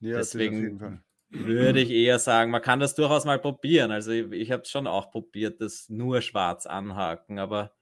ja, 0.00 0.16
deswegen 0.16 1.02
würde 1.30 1.80
ich 1.80 1.90
eher 1.90 2.18
sagen, 2.18 2.50
man 2.50 2.62
kann 2.62 2.80
das 2.80 2.94
durchaus 2.94 3.24
mal 3.24 3.38
probieren. 3.38 3.90
Also 3.90 4.10
ich, 4.10 4.30
ich 4.32 4.50
habe 4.50 4.62
es 4.62 4.70
schon 4.70 4.86
auch 4.86 5.10
probiert, 5.10 5.60
das 5.60 5.88
nur 5.88 6.22
schwarz 6.22 6.66
anhaken, 6.66 7.38
aber 7.38 7.72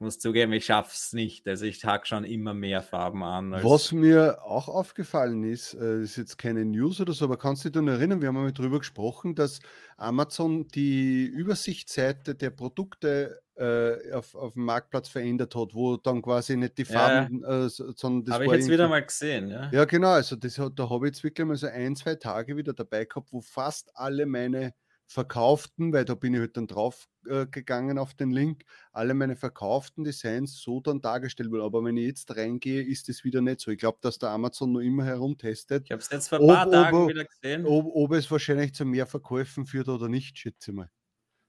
muss 0.00 0.18
zugeben, 0.18 0.52
ich 0.52 0.64
schaffe 0.64 0.92
es 0.94 1.12
nicht. 1.12 1.46
Also 1.46 1.66
ich 1.66 1.84
hake 1.84 2.06
schon 2.06 2.24
immer 2.24 2.54
mehr 2.54 2.82
Farben 2.82 3.22
an. 3.22 3.52
Was 3.52 3.92
mir 3.92 4.42
auch 4.42 4.68
aufgefallen 4.68 5.44
ist, 5.44 5.74
äh, 5.74 6.02
ist 6.02 6.16
jetzt 6.16 6.38
keine 6.38 6.64
News 6.64 7.00
oder 7.00 7.12
so, 7.12 7.26
aber 7.26 7.36
kannst 7.36 7.64
du 7.64 7.70
dich 7.70 7.82
noch 7.82 7.92
erinnern, 7.92 8.20
wir 8.20 8.28
haben 8.28 8.36
mal 8.36 8.52
darüber 8.52 8.78
gesprochen, 8.78 9.34
dass 9.34 9.60
Amazon 9.96 10.66
die 10.68 11.26
Übersichtsseite 11.26 12.34
der 12.34 12.50
Produkte 12.50 13.42
äh, 13.56 14.12
auf, 14.12 14.34
auf 14.34 14.54
dem 14.54 14.64
Marktplatz 14.64 15.08
verändert 15.08 15.54
hat, 15.54 15.74
wo 15.74 15.98
dann 15.98 16.22
quasi 16.22 16.56
nicht 16.56 16.78
die 16.78 16.86
Farben, 16.86 17.42
ja, 17.42 17.66
äh, 17.66 17.68
sondern 17.68 18.24
das 18.24 18.34
Habe 18.34 18.46
ich 18.46 18.52
jetzt 18.52 18.70
wieder 18.70 18.88
mal 18.88 19.04
gesehen, 19.04 19.48
ja. 19.48 19.70
Ja, 19.70 19.84
genau, 19.84 20.12
also 20.12 20.34
das, 20.36 20.54
da 20.54 20.88
habe 20.88 21.06
ich 21.06 21.14
jetzt 21.14 21.24
wirklich 21.24 21.46
mal 21.46 21.56
so 21.56 21.66
ein, 21.66 21.94
zwei 21.94 22.14
Tage 22.14 22.56
wieder 22.56 22.72
dabei 22.72 23.04
gehabt, 23.04 23.32
wo 23.32 23.42
fast 23.42 23.90
alle 23.94 24.24
meine 24.24 24.72
verkauften, 25.10 25.92
weil 25.92 26.04
da 26.04 26.14
bin 26.14 26.34
ich 26.34 26.40
halt 26.40 26.56
dann 26.56 26.68
drauf 26.68 27.08
äh, 27.26 27.44
gegangen 27.46 27.98
auf 27.98 28.14
den 28.14 28.30
Link, 28.30 28.64
alle 28.92 29.12
meine 29.12 29.34
verkauften 29.34 30.04
Designs 30.04 30.60
so 30.60 30.80
dann 30.80 31.00
dargestellt 31.00 31.50
wurden. 31.50 31.64
Aber 31.64 31.82
wenn 31.84 31.96
ich 31.96 32.06
jetzt 32.06 32.36
reingehe, 32.36 32.80
ist 32.80 33.08
das 33.08 33.24
wieder 33.24 33.40
nicht 33.40 33.60
so. 33.60 33.72
Ich 33.72 33.78
glaube, 33.78 33.98
dass 34.02 34.18
der 34.18 34.28
Amazon 34.30 34.72
noch 34.72 34.80
immer 34.80 35.04
herumtestet. 35.04 35.86
Ich 35.86 35.90
habe 35.90 36.00
es 36.00 36.10
jetzt 36.10 36.28
vor 36.28 36.38
ein 36.38 36.46
paar 36.46 36.66
ob, 36.66 36.72
Tagen 36.72 36.96
ob, 36.96 37.08
wieder 37.08 37.24
gesehen. 37.24 37.66
Ob, 37.66 37.86
ob, 37.92 38.12
es 38.12 38.30
wahrscheinlich 38.30 38.72
zu 38.72 38.84
mehr 38.84 39.06
Verkäufen 39.06 39.66
führt 39.66 39.88
oder 39.88 40.08
nicht, 40.08 40.38
schätze 40.38 40.70
ich 40.70 40.76
mal. 40.76 40.90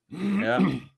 Ja. 0.10 0.60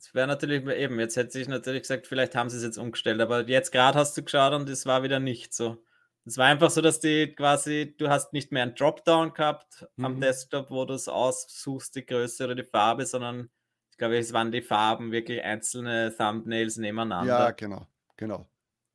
Es 0.00 0.14
wäre 0.14 0.28
natürlich 0.28 0.64
eben, 0.64 1.00
jetzt 1.00 1.16
hätte 1.16 1.40
ich 1.40 1.48
natürlich 1.48 1.82
gesagt, 1.82 2.06
vielleicht 2.06 2.36
haben 2.36 2.48
sie 2.48 2.56
es 2.56 2.62
jetzt 2.62 2.78
umgestellt, 2.78 3.20
aber 3.20 3.48
jetzt 3.48 3.72
gerade 3.72 3.98
hast 3.98 4.16
du 4.16 4.22
geschaut 4.22 4.52
und 4.52 4.68
es 4.68 4.86
war 4.86 5.02
wieder 5.02 5.18
nicht 5.18 5.52
so. 5.52 5.84
Es 6.28 6.36
war 6.36 6.44
einfach 6.44 6.70
so, 6.70 6.82
dass 6.82 7.00
die 7.00 7.34
quasi, 7.34 7.94
du 7.96 8.10
hast 8.10 8.34
nicht 8.34 8.52
mehr 8.52 8.62
ein 8.62 8.74
Dropdown 8.74 9.32
gehabt 9.32 9.86
mhm. 9.96 10.04
am 10.04 10.20
Desktop, 10.20 10.70
wo 10.70 10.84
du 10.84 10.92
es 10.92 11.08
aussuchst, 11.08 11.96
die 11.96 12.04
Größe 12.04 12.44
oder 12.44 12.54
die 12.54 12.64
Farbe, 12.64 13.06
sondern 13.06 13.48
ich 13.90 13.96
glaube, 13.96 14.18
es 14.18 14.34
waren 14.34 14.52
die 14.52 14.60
Farben 14.60 15.10
wirklich 15.10 15.42
einzelne 15.42 16.14
Thumbnails 16.14 16.76
nebeneinander. 16.76 17.32
Ja, 17.32 17.50
genau, 17.52 17.86
genau. 18.16 18.46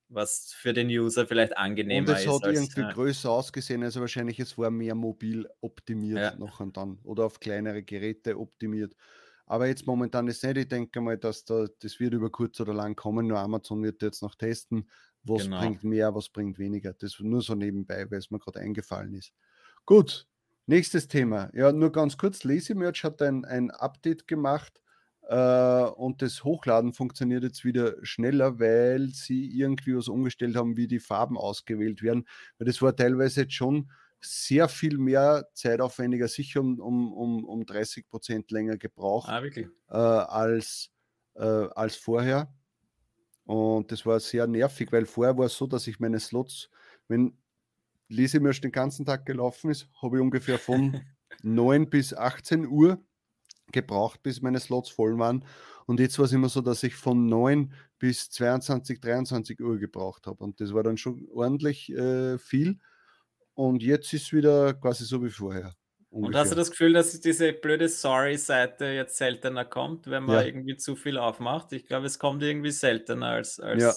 Was 0.10 0.54
für 0.56 0.74
den 0.74 0.90
User 0.90 1.26
vielleicht 1.26 1.58
angenehmer 1.58 2.16
ist. 2.16 2.28
Und 2.28 2.36
es 2.36 2.42
hat 2.42 2.44
als, 2.50 2.60
irgendwie 2.60 2.82
ja. 2.82 2.92
größer 2.92 3.32
ausgesehen, 3.32 3.82
also 3.82 4.00
wahrscheinlich 4.00 4.40
es 4.40 4.56
war 4.56 4.70
mehr 4.70 4.94
mobil 4.94 5.50
optimiert 5.60 6.20
ja. 6.20 6.36
noch 6.36 6.60
und 6.60 6.78
dann 6.78 7.00
oder 7.04 7.26
auf 7.26 7.40
kleinere 7.40 7.82
Geräte 7.82 8.38
optimiert. 8.38 8.96
Aber 9.48 9.68
jetzt 9.68 9.88
momentan 9.88 10.28
ist 10.28 10.44
nicht. 10.44 10.58
Ich 10.58 10.68
denke 10.68 11.02
mal, 11.02 11.18
dass 11.18 11.46
da, 11.46 11.66
das 11.80 12.00
wird 12.00 12.14
über 12.14 12.30
kurz 12.30 12.60
oder 12.62 12.74
lang 12.74 12.96
kommen. 12.96 13.28
Nur 13.28 13.40
Amazon 13.40 13.84
wird 13.84 14.02
jetzt 14.02 14.22
noch 14.22 14.36
testen, 14.36 14.88
was 15.24 15.44
genau. 15.44 15.60
bringt 15.60 15.84
mehr, 15.84 16.14
was 16.14 16.30
bringt 16.30 16.60
weniger. 16.60 16.94
Das 16.94 17.20
nur 17.20 17.42
so 17.42 17.56
nebenbei, 17.56 18.10
weil 18.12 18.20
es 18.20 18.32
mir 18.32 18.40
gerade 18.40 18.60
eingefallen 18.60 19.14
ist. 19.14 19.32
Gut, 19.86 20.28
Nächstes 20.66 21.10
Thema. 21.10 21.50
Ja, 21.54 21.74
nur 21.74 21.92
ganz 21.92 22.18
kurz. 22.18 22.46
Lazy 22.46 22.74
Merch 22.74 23.04
hat 23.04 23.22
ein, 23.22 23.44
ein 23.44 23.70
Update 23.70 24.28
gemacht 24.28 24.82
äh, 25.28 25.36
und 25.36 26.22
das 26.22 26.46
Hochladen 26.46 26.94
funktioniert 26.94 27.44
jetzt 27.44 27.66
wieder 27.66 27.96
schneller, 28.02 28.60
weil 28.60 29.10
sie 29.10 29.46
irgendwie 29.46 29.96
was 29.98 30.08
umgestellt 30.08 30.56
haben, 30.56 30.78
wie 30.78 30.88
die 30.88 31.02
Farben 31.02 31.38
ausgewählt 31.38 32.02
werden. 32.02 32.26
Weil 32.58 32.68
das 32.68 32.82
war 32.82 32.96
teilweise 32.96 33.42
jetzt 33.42 33.56
schon 33.56 33.92
sehr 34.22 34.70
viel 34.70 34.98
mehr 34.98 35.50
zeitaufwendiger, 35.54 36.30
sicher 36.30 36.62
um, 36.62 36.80
um, 36.80 37.12
um, 37.12 37.44
um 37.44 37.66
30 37.66 38.08
Prozent 38.08 38.50
länger 38.50 38.78
gebraucht 38.78 39.28
ah, 39.28 39.44
äh, 39.44 39.98
als, 39.98 40.92
äh, 41.36 41.44
als 41.44 41.98
vorher. 41.98 42.54
Und 43.46 43.92
das 43.92 44.06
war 44.06 44.20
sehr 44.20 44.48
nervig, 44.48 44.92
weil 44.92 45.06
vorher 45.06 45.38
war 45.38 45.46
es 45.46 45.58
so, 45.58 45.68
dass 45.68 45.88
ich 45.88 46.00
meine 46.00 46.20
Slots, 46.20 46.70
wenn 47.08 47.38
Lesemirsch 48.08 48.62
den 48.62 48.72
ganzen 48.72 49.06
Tag 49.06 49.26
gelaufen 49.26 49.70
ist, 49.72 49.90
habe 50.02 50.18
ich 50.18 50.22
ungefähr 50.22 50.60
von 50.60 51.02
9 51.44 51.90
bis 51.90 52.14
18 52.14 52.68
Uhr 52.68 53.04
gebraucht, 53.72 54.24
bis 54.24 54.42
meine 54.42 54.60
Slots 54.60 54.90
voll 54.90 55.18
waren. 55.18 55.46
Und 55.86 56.00
jetzt 56.00 56.18
war 56.20 56.26
es 56.26 56.32
immer 56.32 56.48
so, 56.50 56.62
dass 56.62 56.84
ich 56.84 56.96
von 56.96 57.26
9 57.26 57.74
bis 58.00 58.30
22, 58.30 59.02
23 59.02 59.60
Uhr 59.62 59.78
gebraucht 59.78 60.28
habe. 60.28 60.44
Und 60.44 60.62
das 60.62 60.74
war 60.74 60.84
dann 60.84 60.98
schon 60.98 61.28
ordentlich 61.34 61.92
äh, 61.92 62.38
viel. 62.38 62.80
Und 63.54 63.84
jetzt 63.84 64.14
ist 64.14 64.24
es 64.24 64.34
wieder 64.34 64.74
quasi 64.74 65.06
so 65.06 65.24
wie 65.24 65.30
vorher. 65.30 65.76
Ungefähr. 66.14 66.28
Und 66.28 66.36
hast 66.36 66.52
du 66.52 66.56
das 66.56 66.70
Gefühl, 66.70 66.94
dass 66.94 67.20
diese 67.20 67.54
blöde 67.54 67.90
Sorry-Seite 67.90 68.86
jetzt 68.86 69.18
seltener 69.18 69.66
kommt, 69.66 70.08
wenn 70.08 70.26
man 70.26 70.36
ja. 70.36 70.42
irgendwie 70.44 70.78
zu 70.78 70.96
viel 70.96 71.18
aufmacht? 71.18 71.74
Ich 71.74 71.88
glaube, 71.88 72.06
es 72.06 72.20
kommt 72.20 72.44
irgendwie 72.44 72.70
seltener 72.70 73.30
als, 73.30 73.60
als, 73.60 73.82
ja. 73.82 73.94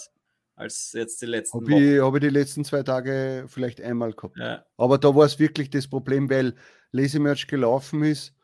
als 0.55 0.93
jetzt 0.95 1.21
die 1.21 1.27
letzten 1.27 1.71
ich, 1.71 2.01
habe 2.01 2.17
ich 2.17 2.23
die 2.23 2.31
letzten 2.31 2.65
zwei 2.65 2.83
Tage 2.83 3.45
vielleicht 3.49 3.83
einmal 3.83 4.15
gehabt. 4.15 4.39
Ja. 4.39 4.65
Aber 4.79 4.97
da 4.97 5.15
war 5.15 5.27
es 5.27 5.39
wirklich 5.39 5.69
das 5.69 5.89
Problem, 5.89 6.31
weil 6.31 6.55
Lesemerch 6.91 7.49
gelaufen 7.49 8.03
ist 8.03 8.35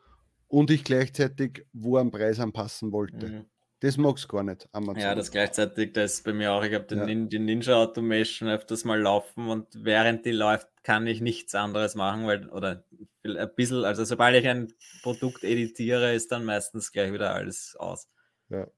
und 0.49 0.71
ich 0.71 0.85
gleichzeitig 0.85 1.65
wo 1.73 1.97
am 1.97 2.11
Preis 2.11 2.41
anpassen 2.41 2.93
wollte. 2.93 3.27
Mhm. 3.27 3.47
Das 3.83 3.97
mag 3.97 4.17
es 4.17 4.29
gar 4.29 4.45
nicht. 4.45 4.69
Amazon. 4.71 5.03
Ja, 5.03 5.17
das 5.17 5.33
gleichzeitig, 5.33 5.93
das 5.93 6.15
ist 6.15 6.25
bei 6.25 6.33
mir 6.33 6.53
auch. 6.53 6.63
Ich 6.63 6.73
habe 6.73 6.95
ja. 6.95 7.05
die 7.05 7.39
Ninja 7.41 7.75
Automation 7.75 8.49
öfters 8.49 8.85
mal 8.85 9.01
laufen 9.01 9.49
und 9.49 9.67
während 9.75 10.25
die 10.25 10.31
läuft, 10.31 10.69
kann 10.85 11.05
ich 11.09 11.21
nichts 11.21 11.53
anderes 11.57 11.97
machen, 11.97 12.25
weil, 12.29 12.49
oder 12.51 12.85
ein 13.25 13.51
bisschen, 13.57 13.85
also 13.85 14.05
sobald 14.05 14.37
ich 14.37 14.47
ein 14.47 14.73
Produkt 15.03 15.43
editiere, 15.43 16.15
ist 16.15 16.31
dann 16.31 16.45
meistens 16.45 16.93
gleich 16.93 17.13
wieder 17.13 17.35
alles 17.35 17.75
aus. 17.75 18.09
Ja. 18.51 18.69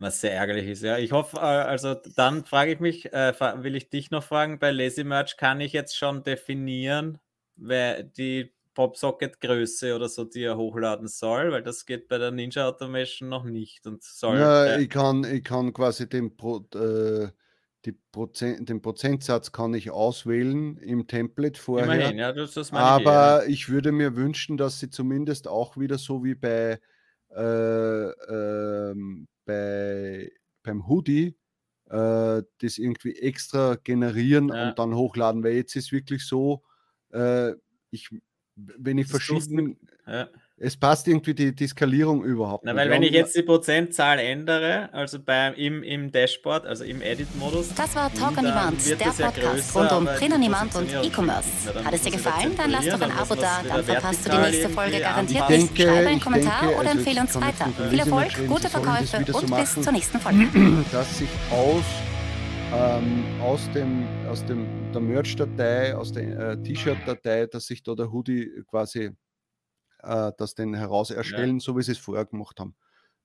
Was 0.00 0.20
sehr 0.20 0.34
ärgerlich 0.34 0.66
ist. 0.66 0.82
Ja, 0.82 0.98
ich 0.98 1.12
hoffe, 1.12 1.36
äh, 1.36 1.40
also 1.40 1.94
dann 1.94 2.44
frage 2.44 2.72
ich 2.72 2.80
mich, 2.80 3.12
äh, 3.12 3.32
will 3.62 3.76
ich 3.76 3.88
dich 3.88 4.10
noch 4.10 4.24
fragen, 4.24 4.58
bei 4.58 4.72
Lazy 4.72 5.04
Merch 5.04 5.36
kann 5.36 5.60
ich 5.60 5.72
jetzt 5.72 5.96
schon 5.96 6.24
definieren, 6.24 7.18
wer 7.54 8.02
die 8.02 8.52
Popsocket-Größe 8.74 9.94
oder 9.94 10.08
so, 10.08 10.24
die 10.24 10.42
er 10.42 10.56
hochladen 10.56 11.08
soll, 11.08 11.52
weil 11.52 11.62
das 11.62 11.86
geht 11.86 12.08
bei 12.08 12.18
der 12.18 12.30
Ninja 12.30 12.66
Automation 12.68 13.28
noch 13.28 13.44
nicht 13.44 13.86
und 13.86 14.02
soll. 14.02 14.38
Ja, 14.38 14.78
ich 14.78 14.88
kann, 14.88 15.24
ich 15.24 15.44
kann 15.44 15.72
quasi 15.72 16.08
den, 16.08 16.36
Pro, 16.36 16.64
äh, 16.74 17.28
die 17.84 17.92
Prozent, 18.12 18.68
den 18.68 18.80
Prozentsatz 18.80 19.52
kann 19.52 19.74
ich 19.74 19.90
auswählen 19.90 20.76
im 20.78 21.06
Template 21.06 21.60
vorher. 21.60 21.86
Immerhin, 21.86 22.18
ja, 22.18 22.32
das, 22.32 22.54
das 22.54 22.72
Aber 22.72 23.42
ich, 23.42 23.48
ja. 23.48 23.52
ich, 23.52 23.68
würde 23.68 23.92
mir 23.92 24.16
wünschen, 24.16 24.56
dass 24.56 24.78
sie 24.78 24.90
zumindest 24.90 25.48
auch 25.48 25.76
wieder 25.76 25.98
so 25.98 26.24
wie 26.24 26.34
bei, 26.34 26.80
äh, 27.34 28.10
ähm, 28.10 29.28
bei 29.44 30.30
beim 30.62 30.86
Hoodie 30.86 31.36
äh, 31.90 32.42
das 32.60 32.78
irgendwie 32.78 33.16
extra 33.16 33.76
generieren 33.76 34.48
ja. 34.48 34.68
und 34.68 34.78
dann 34.78 34.94
hochladen, 34.94 35.42
weil 35.42 35.54
jetzt 35.54 35.76
ist 35.76 35.92
wirklich 35.92 36.26
so, 36.26 36.62
äh, 37.12 37.52
ich 37.90 38.08
wenn 38.56 38.98
ich 38.98 39.06
verschieden. 39.06 39.76
Ja. 40.06 40.28
Es 40.64 40.76
passt 40.76 41.08
irgendwie 41.08 41.34
die, 41.34 41.52
die 41.52 41.66
Skalierung 41.66 42.22
überhaupt 42.22 42.64
Na, 42.64 42.72
nicht. 42.72 42.80
Weil 42.80 42.90
wenn 42.90 43.02
ich 43.02 43.10
jetzt 43.10 43.34
die 43.34 43.42
Prozentzahl 43.42 44.20
ändere, 44.20 44.90
also 44.92 45.18
beim, 45.18 45.54
im, 45.54 45.82
im 45.82 46.12
Dashboard, 46.12 46.66
also 46.66 46.84
im 46.84 47.02
Edit-Modus. 47.02 47.74
Das 47.74 47.96
war 47.96 48.14
Talk 48.14 48.38
on 48.38 48.44
Demand, 48.44 48.88
der 48.88 48.94
Podcast 48.96 49.74
größer, 49.74 49.80
rund 49.80 49.92
um 49.92 50.04
Print 50.04 50.34
on 50.34 50.40
Demand 50.40 50.74
und 50.76 50.94
E-Commerce. 51.02 51.48
Hat 51.84 51.92
es 51.92 52.02
dir 52.02 52.12
gefallen? 52.12 52.52
Dann 52.56 52.70
lass 52.70 52.86
doch 52.86 53.00
ein 53.00 53.10
Abo 53.10 53.34
da, 53.34 53.62
dann 53.66 53.82
verpasst 53.82 54.24
du 54.24 54.30
die 54.30 54.36
nächste 54.36 54.68
Folge 54.68 55.00
garantiert 55.00 55.50
nicht. 55.50 55.76
Schreibe 55.76 56.08
einen 56.08 56.20
Kommentar 56.20 56.60
denke, 56.60 56.76
oder 56.76 56.90
also 56.90 56.98
empfehle 56.98 57.20
uns 57.22 57.34
weiter. 57.34 57.68
Viel 57.90 57.98
Erfolg, 57.98 58.28
gute 58.46 58.68
Verkäufe 58.68 59.16
und 59.16 59.26
so 59.26 59.56
bis 59.56 59.82
zur 59.82 59.92
nächsten 59.92 60.20
Folge. 60.20 60.46
Dass 60.92 61.18
sich 61.18 61.30
aus 61.50 62.11
ähm, 62.74 63.24
aus, 63.40 63.70
dem, 63.72 64.06
aus 64.28 64.44
dem, 64.46 64.92
der 64.92 65.00
Merch-Datei, 65.00 65.94
aus 65.94 66.12
der 66.12 66.38
äh, 66.38 66.62
T-Shirt-Datei, 66.62 67.46
dass 67.46 67.66
sich 67.66 67.82
da 67.82 67.94
der 67.94 68.10
Hoodie 68.10 68.62
quasi 68.68 69.10
äh, 70.02 70.32
das 70.36 70.54
den 70.54 70.74
heraus 70.74 71.10
erstellen, 71.10 71.58
ja. 71.58 71.60
so 71.60 71.76
wie 71.76 71.82
sie 71.82 71.92
es 71.92 71.98
vorher 71.98 72.24
gemacht 72.24 72.58
haben. 72.60 72.74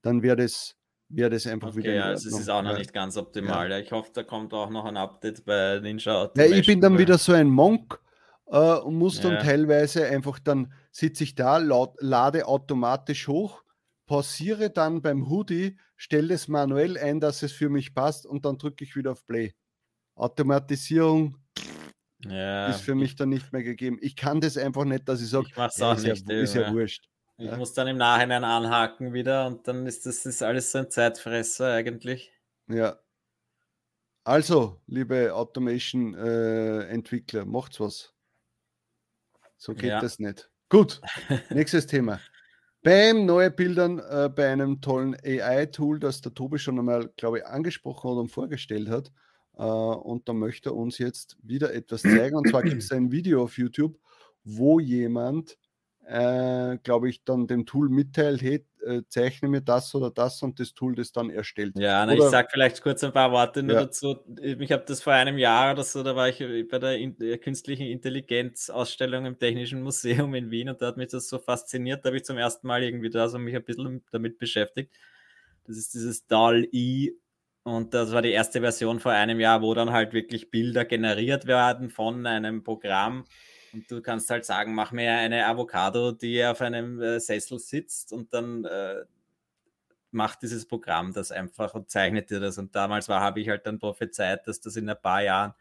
Dann 0.02 0.22
wäre 0.22 0.36
das, 0.36 0.76
wär 1.10 1.30
das 1.30 1.48
einfach 1.48 1.70
okay, 1.70 1.78
wieder. 1.78 1.94
Ja, 1.94 2.04
also 2.06 2.30
es 2.30 2.40
ist 2.40 2.50
auch 2.50 2.62
noch 2.62 2.78
nicht 2.78 2.94
ganz 2.94 3.18
optimal. 3.18 3.70
Ja. 3.72 3.80
Ich 3.80 3.92
hoffe, 3.92 4.12
da 4.14 4.24
kommt 4.24 4.54
auch 4.54 4.70
noch 4.70 4.86
ein 4.86 4.98
Update 4.98 5.46
bei 5.46 5.80
Ninja 5.80 6.30
Ja, 6.36 6.46
ich 6.46 6.66
bin 6.66 6.82
dann 6.82 6.98
wieder 6.98 7.18
so 7.18 7.34
ein 7.34 7.48
Monk 7.48 8.00
äh, 8.48 8.58
und 8.58 8.96
muss 8.96 9.22
dann 9.22 9.40
teilweise 9.40 10.08
einfach 10.08 10.40
dann 10.40 10.74
sitze 10.92 11.24
ich 11.24 11.36
da, 11.36 11.58
laut, 11.58 11.96
lade 12.00 12.48
automatisch 12.48 13.28
hoch 13.28 13.64
pausiere 14.08 14.72
dann 14.72 15.02
beim 15.02 15.30
Hoodie, 15.30 15.78
stelle 15.96 16.34
es 16.34 16.48
manuell 16.48 16.98
ein, 16.98 17.20
dass 17.20 17.43
es 17.43 17.52
für 17.52 17.70
mich 17.70 17.93
passt 17.93 18.26
und 18.26 18.46
dann 18.46 18.58
drücke 18.58 18.84
ich 18.84 18.96
wieder 18.96 19.12
auf 19.12 19.26
Play. 19.26 19.54
Automatisierung 20.15 21.38
ja, 22.26 22.70
ist 22.70 22.82
für 22.82 22.96
mich 22.96 23.15
dann 23.15 23.30
nicht 23.30 23.54
mehr 23.54 23.62
gegeben. 23.62 24.00
Ich 24.02 24.15
kann 24.15 24.41
das 24.41 24.58
einfach 24.58 24.86
nicht, 24.86 25.08
dass 25.08 25.22
ich 25.22 25.30
sage, 25.30 25.50
ich 25.50 25.56
ja, 25.56 25.67
ist, 25.93 26.04
nicht, 26.04 26.28
ja, 26.30 26.39
ist 26.39 26.56
ja, 26.56 26.74
wurscht. 26.74 27.08
Ich 27.38 27.56
muss 27.56 27.74
dann 27.74 27.88
im 27.88 27.98
Nachhinein 27.98 28.43
anhaken 28.43 29.13
wieder 29.13 29.46
und 29.46 29.67
dann 29.67 29.86
ist 29.86 30.08
das 30.08 30.26
ist 30.26 30.41
alles 30.41 30.72
so 30.72 30.80
ein 30.80 30.89
Zeitfresser 30.89 31.74
eigentlich. 31.74 32.32
Ja. 32.67 32.98
Also, 34.24 34.82
liebe 34.88 35.36
Automation-Entwickler, 35.36 37.41
äh, 37.41 37.46
macht's 37.46 37.80
was. 37.80 38.15
So 39.58 39.76
geht 39.76 39.91
das 39.91 40.17
nicht. 40.20 40.50
Gut, 40.70 41.02
nächstes 41.50 41.88
Thema. 41.88 42.20
Neue 42.88 43.52
Bildern 43.52 44.00
äh, 44.00 44.30
bei 44.34 44.50
einem 44.50 44.80
tollen 44.80 45.15
AI-Tool, 45.15 46.00
das 46.00 46.21
der 46.21 46.34
Tobi 46.34 46.58
schon 46.58 46.80
einmal, 46.80 47.10
glaube 47.17 47.39
ich, 47.39 47.45
angesprochen 47.45 48.12
hat 48.12 48.17
und 48.17 48.32
vorgestellt 48.32 48.88
hat. 48.89 49.12
Äh, 49.58 49.63
und 49.63 50.30
da 50.30 50.34
möchte 50.34 50.69
er 50.69 50.76
uns 50.76 50.97
jetzt 50.97 51.36
wieder 51.43 51.73
etwas 51.73 52.02
zeigen. 52.04 52.38
Und 52.38 52.47
zwar 52.47 52.63
gibt 52.63 52.82
es 52.82 52.91
ein 52.93 53.12
Video 53.12 53.43
auf 53.43 53.58
YouTube, 53.58 54.00
wo 54.45 54.80
jemand 54.80 55.58
äh, 56.08 56.78
glaube 56.84 57.10
ich, 57.10 57.24
dann 57.26 57.48
dem 57.48 57.65
Tool 57.65 57.89
mitteilt, 57.89 58.41
hey, 58.41 58.65
äh, 58.86 59.02
zeichne 59.10 59.50
mir 59.50 59.62
das 59.62 59.93
oder 59.93 60.10
das 60.10 60.41
und 60.41 60.60
das 60.60 60.74
Tool 60.74 60.96
das 60.96 61.12
dann 61.12 61.30
erstellt. 61.30 61.74
Ja, 61.78 62.06
na, 62.06 62.13
ich 62.13 62.22
sage 62.22 62.48
vielleicht 62.50 62.82
kurz 62.82 63.04
ein 63.04 63.12
paar 63.12 63.32
Worte 63.34 63.62
nur 63.62 63.76
ja. 63.76 63.82
dazu. 63.82 64.17
Ich 64.38 64.72
habe 64.72 64.86
das 64.88 65.02
vor 65.02 65.13
einem 65.13 65.38
Jahr 65.38 65.74
oder 65.74 65.84
so, 65.84 66.04
da 66.04 66.15
war 66.15 66.30
ich 66.30 66.39
bei 66.70 66.80
der, 66.80 66.98
in, 66.98 67.17
der 67.17 67.38
künstlichen 67.39 67.88
Intelligenz-Ausstellung 67.88 69.26
im 69.26 69.38
Technischen 69.38 69.82
Museum 69.84 70.34
in 70.34 70.50
Wien 70.50 70.70
und 70.70 70.82
da 70.82 70.88
hat 70.88 70.98
mich 70.98 71.10
das 71.10 71.28
so 71.28 71.39
fasziniert, 71.39 72.06
da 72.06 72.10
habe 72.10 72.17
ich 72.17 72.24
zum 72.24 72.38
ersten 72.38 72.67
Mal 72.67 72.84
irgendwie 72.84 73.10
da 73.10 73.28
so 73.28 73.38
mich 73.38 73.56
ein 73.56 73.65
bisschen 73.65 74.04
damit 74.12 74.39
beschäftigt. 74.39 74.96
Das 75.65 75.76
ist 75.76 75.93
dieses 75.93 76.26
DAL-I 76.28 77.17
und 77.63 77.93
das 77.93 78.13
war 78.13 78.22
die 78.22 78.32
erste 78.32 78.62
Version 78.62 79.02
vor 79.02 79.12
einem 79.12 79.41
Jahr, 79.41 79.62
wo 79.62 79.74
dann 79.74 79.91
halt 79.91 80.13
wirklich 80.13 80.52
Bilder 80.52 80.86
generiert 80.86 81.48
werden 81.48 81.89
von 81.89 82.26
einem 82.26 82.63
Programm 82.63 83.26
und 83.78 83.92
du 83.92 84.02
kannst 84.02 84.30
halt 84.30 84.44
sagen, 84.44 84.74
mach 84.74 84.92
mir 84.92 85.12
eine 85.12 85.46
Avocado, 85.46 86.12
die 86.12 86.44
auf 86.44 86.62
einem 86.62 87.00
äh, 87.00 87.20
Sessel 87.20 87.60
sitzt 87.60 88.12
und 88.12 88.34
dann 88.34 88.66
äh, 88.66 89.06
macht 90.12 90.42
dieses 90.42 90.68
Programm 90.68 91.13
das 91.13 91.32
einfach 91.32 91.76
und 91.76 91.90
zeichnet 91.90 92.32
dir 92.32 92.40
das. 92.40 92.58
Und 92.58 92.76
damals 92.76 93.08
war, 93.08 93.22
habe 93.22 93.40
ich 93.40 93.50
halt 93.50 93.68
dann 93.68 93.80
prophezeit, 93.80 94.48
dass 94.48 94.60
das 94.60 94.76
in 94.76 94.90
ein 94.90 95.00
paar 95.00 95.22
Jahren 95.22 95.54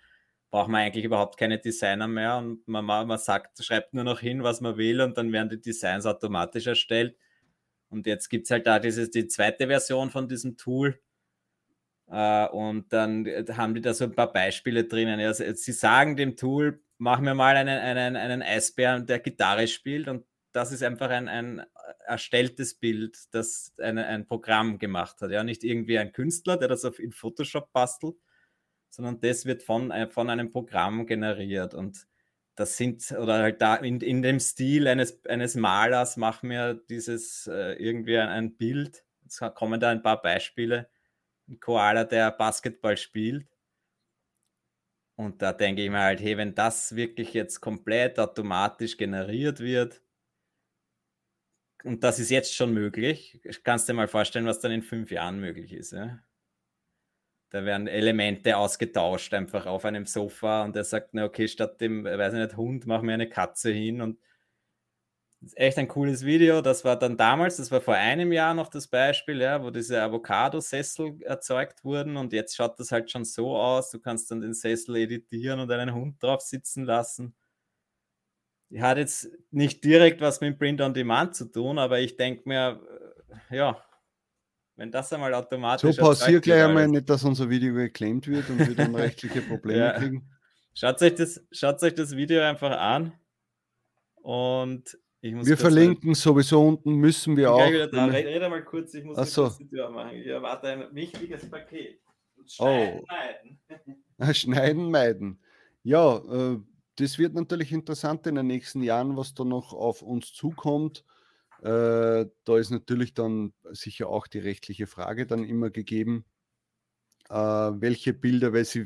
braucht 0.50 0.68
man 0.68 0.82
eigentlich 0.82 1.04
überhaupt 1.04 1.36
keine 1.38 1.58
Designer 1.58 2.08
mehr 2.08 2.38
und 2.38 2.66
man, 2.66 2.84
man 2.84 3.18
sagt, 3.18 3.62
schreibt 3.62 3.92
nur 3.92 4.04
noch 4.04 4.20
hin, 4.20 4.42
was 4.42 4.60
man 4.60 4.78
will 4.78 5.00
und 5.02 5.18
dann 5.18 5.32
werden 5.32 5.50
die 5.50 5.60
Designs 5.60 6.06
automatisch 6.06 6.66
erstellt. 6.66 7.16
Und 7.90 8.06
jetzt 8.06 8.30
gibt 8.30 8.44
es 8.44 8.50
halt 8.50 8.66
da 8.66 8.78
dieses, 8.78 9.10
die 9.10 9.26
zweite 9.26 9.66
Version 9.66 10.10
von 10.10 10.28
diesem 10.28 10.56
Tool. 10.56 10.98
Uh, 12.08 12.46
und 12.52 12.92
dann 12.92 13.26
äh, 13.26 13.44
haben 13.54 13.74
die 13.74 13.80
da 13.80 13.92
so 13.92 14.04
ein 14.04 14.12
paar 14.12 14.32
Beispiele 14.32 14.84
drinnen. 14.84 15.18
Also, 15.18 15.42
sie 15.54 15.72
sagen 15.72 16.16
dem 16.16 16.36
Tool, 16.36 16.80
mach 16.98 17.20
mir 17.20 17.34
mal 17.34 17.56
einen, 17.56 17.78
einen, 17.78 18.16
einen 18.16 18.42
Eisbären, 18.42 19.06
der 19.06 19.20
Gitarre 19.20 19.68
spielt 19.68 20.08
und 20.08 20.24
das 20.52 20.72
ist 20.72 20.82
einfach 20.82 21.10
ein, 21.10 21.28
ein 21.28 21.66
erstelltes 22.06 22.74
Bild, 22.74 23.18
das 23.32 23.74
eine, 23.78 24.06
ein 24.06 24.26
Programm 24.26 24.78
gemacht 24.78 25.20
hat. 25.20 25.30
Ja, 25.30 25.44
nicht 25.44 25.64
irgendwie 25.64 25.98
ein 25.98 26.12
Künstler, 26.12 26.56
der 26.56 26.68
das 26.68 26.84
auf, 26.84 26.98
in 26.98 27.12
Photoshop 27.12 27.72
bastelt, 27.72 28.16
sondern 28.88 29.20
das 29.20 29.44
wird 29.44 29.62
von, 29.62 29.90
äh, 29.90 30.08
von 30.08 30.30
einem 30.30 30.52
Programm 30.52 31.06
generiert 31.06 31.74
und 31.74 32.06
das 32.54 32.78
sind, 32.78 33.12
oder 33.12 33.40
halt 33.40 33.60
da 33.60 33.76
in, 33.76 34.00
in 34.00 34.22
dem 34.22 34.40
Stil 34.40 34.88
eines, 34.88 35.22
eines 35.26 35.56
Malers, 35.56 36.16
mach 36.16 36.42
mir 36.42 36.74
dieses 36.88 37.46
äh, 37.46 37.74
irgendwie 37.74 38.16
ein, 38.16 38.28
ein 38.28 38.56
Bild. 38.56 39.04
Jetzt 39.24 39.40
kommen 39.54 39.78
da 39.78 39.90
ein 39.90 40.02
paar 40.02 40.22
Beispiele. 40.22 40.88
Ein 41.48 41.60
Koala, 41.60 42.04
der 42.04 42.30
Basketball 42.30 42.96
spielt 42.96 43.46
Und 45.16 45.40
da 45.40 45.52
denke 45.52 45.82
ich 45.82 45.90
mir 45.90 46.00
halt, 46.00 46.20
hey, 46.20 46.36
wenn 46.36 46.54
das 46.54 46.94
wirklich 46.94 47.32
jetzt 47.32 47.60
komplett 47.60 48.18
automatisch 48.18 48.96
generiert 48.96 49.60
wird, 49.60 50.02
und 51.84 52.02
das 52.02 52.18
ist 52.18 52.30
jetzt 52.30 52.54
schon 52.54 52.72
möglich, 52.72 53.40
kannst 53.62 53.88
du 53.88 53.92
dir 53.92 53.96
mal 53.96 54.08
vorstellen, 54.08 54.46
was 54.46 54.60
dann 54.60 54.72
in 54.72 54.82
fünf 54.82 55.10
Jahren 55.10 55.40
möglich 55.40 55.72
ist. 55.72 55.92
Ja? 55.92 56.18
Da 57.50 57.64
werden 57.64 57.86
Elemente 57.86 58.56
ausgetauscht, 58.56 59.32
einfach 59.32 59.66
auf 59.66 59.84
einem 59.84 60.04
Sofa 60.04 60.64
und 60.64 60.74
er 60.74 60.84
sagt, 60.84 61.10
na 61.12 61.24
okay, 61.24 61.46
statt 61.46 61.80
dem, 61.80 62.04
weiß 62.04 62.34
ich 62.34 62.40
nicht, 62.40 62.56
Hund, 62.56 62.86
mach 62.86 63.02
mir 63.02 63.14
eine 63.14 63.28
Katze 63.28 63.70
hin 63.70 64.00
und 64.00 64.18
echt 65.54 65.78
ein 65.78 65.88
cooles 65.88 66.24
Video. 66.24 66.60
Das 66.60 66.84
war 66.84 66.98
dann 66.98 67.16
damals, 67.16 67.56
das 67.56 67.70
war 67.70 67.80
vor 67.80 67.94
einem 67.94 68.32
Jahr 68.32 68.54
noch 68.54 68.68
das 68.68 68.88
Beispiel, 68.88 69.40
ja, 69.40 69.62
wo 69.62 69.70
diese 69.70 70.00
Avocado-Sessel 70.02 71.22
erzeugt 71.22 71.84
wurden 71.84 72.16
und 72.16 72.32
jetzt 72.32 72.56
schaut 72.56 72.78
das 72.80 72.92
halt 72.92 73.10
schon 73.10 73.24
so 73.24 73.56
aus. 73.56 73.90
Du 73.90 74.00
kannst 74.00 74.30
dann 74.30 74.40
den 74.40 74.54
Sessel 74.54 74.96
editieren 74.96 75.60
und 75.60 75.70
einen 75.70 75.94
Hund 75.94 76.22
drauf 76.22 76.40
sitzen 76.40 76.84
lassen. 76.84 77.34
Die 78.70 78.82
hat 78.82 78.98
jetzt 78.98 79.28
nicht 79.50 79.84
direkt 79.84 80.20
was 80.20 80.40
mit 80.40 80.58
Print 80.58 80.80
on 80.80 80.92
Demand 80.92 81.36
zu 81.36 81.44
tun, 81.44 81.78
aber 81.78 82.00
ich 82.00 82.16
denke 82.16 82.48
mir, 82.48 82.80
äh, 83.50 83.56
ja, 83.56 83.80
wenn 84.74 84.90
das 84.90 85.12
einmal 85.12 85.32
automatisch. 85.34 85.96
So 85.96 86.02
pausier 86.02 86.40
gleich 86.40 86.64
einmal 86.64 86.88
nicht, 86.88 87.08
dass 87.08 87.24
unser 87.24 87.48
Video 87.48 87.74
geclaimed 87.74 88.26
wird 88.26 88.50
und 88.50 88.58
wir 88.58 88.74
dann 88.74 88.94
rechtliche 88.94 89.40
Probleme 89.40 89.78
ja. 89.78 89.92
kriegen. 89.98 90.28
Schaut 90.74 91.00
euch, 91.00 91.14
das, 91.14 91.40
schaut 91.52 91.82
euch 91.82 91.94
das 91.94 92.14
Video 92.16 92.42
einfach 92.42 92.72
an 92.72 93.12
und 94.16 94.98
wir 95.34 95.56
verlinken 95.56 96.10
halt, 96.10 96.16
sowieso 96.16 96.66
unten, 96.66 96.94
müssen 96.94 97.36
wir 97.36 97.52
auch. 97.52 97.70
Da. 97.92 98.06
Rede 98.06 98.48
mal 98.48 98.64
kurz, 98.64 98.94
ich 98.94 99.04
muss 99.04 99.16
so. 99.32 99.48
die 99.48 99.68
Tür 99.68 99.90
machen. 99.90 100.16
Ich 100.16 100.26
erwarte 100.26 100.68
ein 100.68 100.94
wichtiges 100.94 101.48
Paket. 101.48 102.00
Schneiden, 102.46 103.00
oh. 103.00 103.04
meiden. 103.08 104.34
Schneiden, 104.34 104.90
meiden. 104.90 105.40
Ja, 105.82 106.18
äh, 106.18 106.58
das 106.96 107.18
wird 107.18 107.34
natürlich 107.34 107.72
interessant 107.72 108.26
in 108.26 108.36
den 108.36 108.46
nächsten 108.46 108.82
Jahren, 108.82 109.16
was 109.16 109.34
da 109.34 109.44
noch 109.44 109.72
auf 109.72 110.02
uns 110.02 110.32
zukommt. 110.32 111.04
Äh, 111.60 112.26
da 112.44 112.58
ist 112.58 112.70
natürlich 112.70 113.14
dann 113.14 113.52
sicher 113.70 114.08
auch 114.08 114.26
die 114.26 114.38
rechtliche 114.38 114.86
Frage 114.86 115.26
dann 115.26 115.44
immer 115.44 115.70
gegeben, 115.70 116.24
äh, 117.28 117.34
welche 117.34 118.12
Bilder, 118.12 118.52
weil 118.52 118.64
sie 118.64 118.84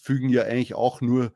fügen 0.00 0.28
ja 0.28 0.42
eigentlich 0.42 0.74
auch 0.74 1.00
nur 1.00 1.32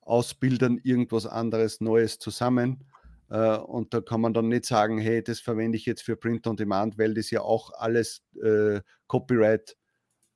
aus 0.00 0.34
Bildern 0.34 0.78
irgendwas 0.82 1.26
anderes 1.26 1.80
Neues 1.80 2.18
zusammen. 2.18 2.84
Äh, 3.32 3.56
und 3.56 3.94
da 3.94 4.02
kann 4.02 4.20
man 4.20 4.34
dann 4.34 4.48
nicht 4.48 4.66
sagen, 4.66 4.98
hey, 4.98 5.24
das 5.24 5.40
verwende 5.40 5.78
ich 5.78 5.86
jetzt 5.86 6.02
für 6.02 6.16
Print 6.16 6.46
on 6.46 6.56
Demand, 6.56 6.98
weil 6.98 7.14
das 7.14 7.30
ja 7.30 7.40
auch 7.40 7.72
alles 7.72 8.22
äh, 8.42 8.80
Copyright 9.06 9.74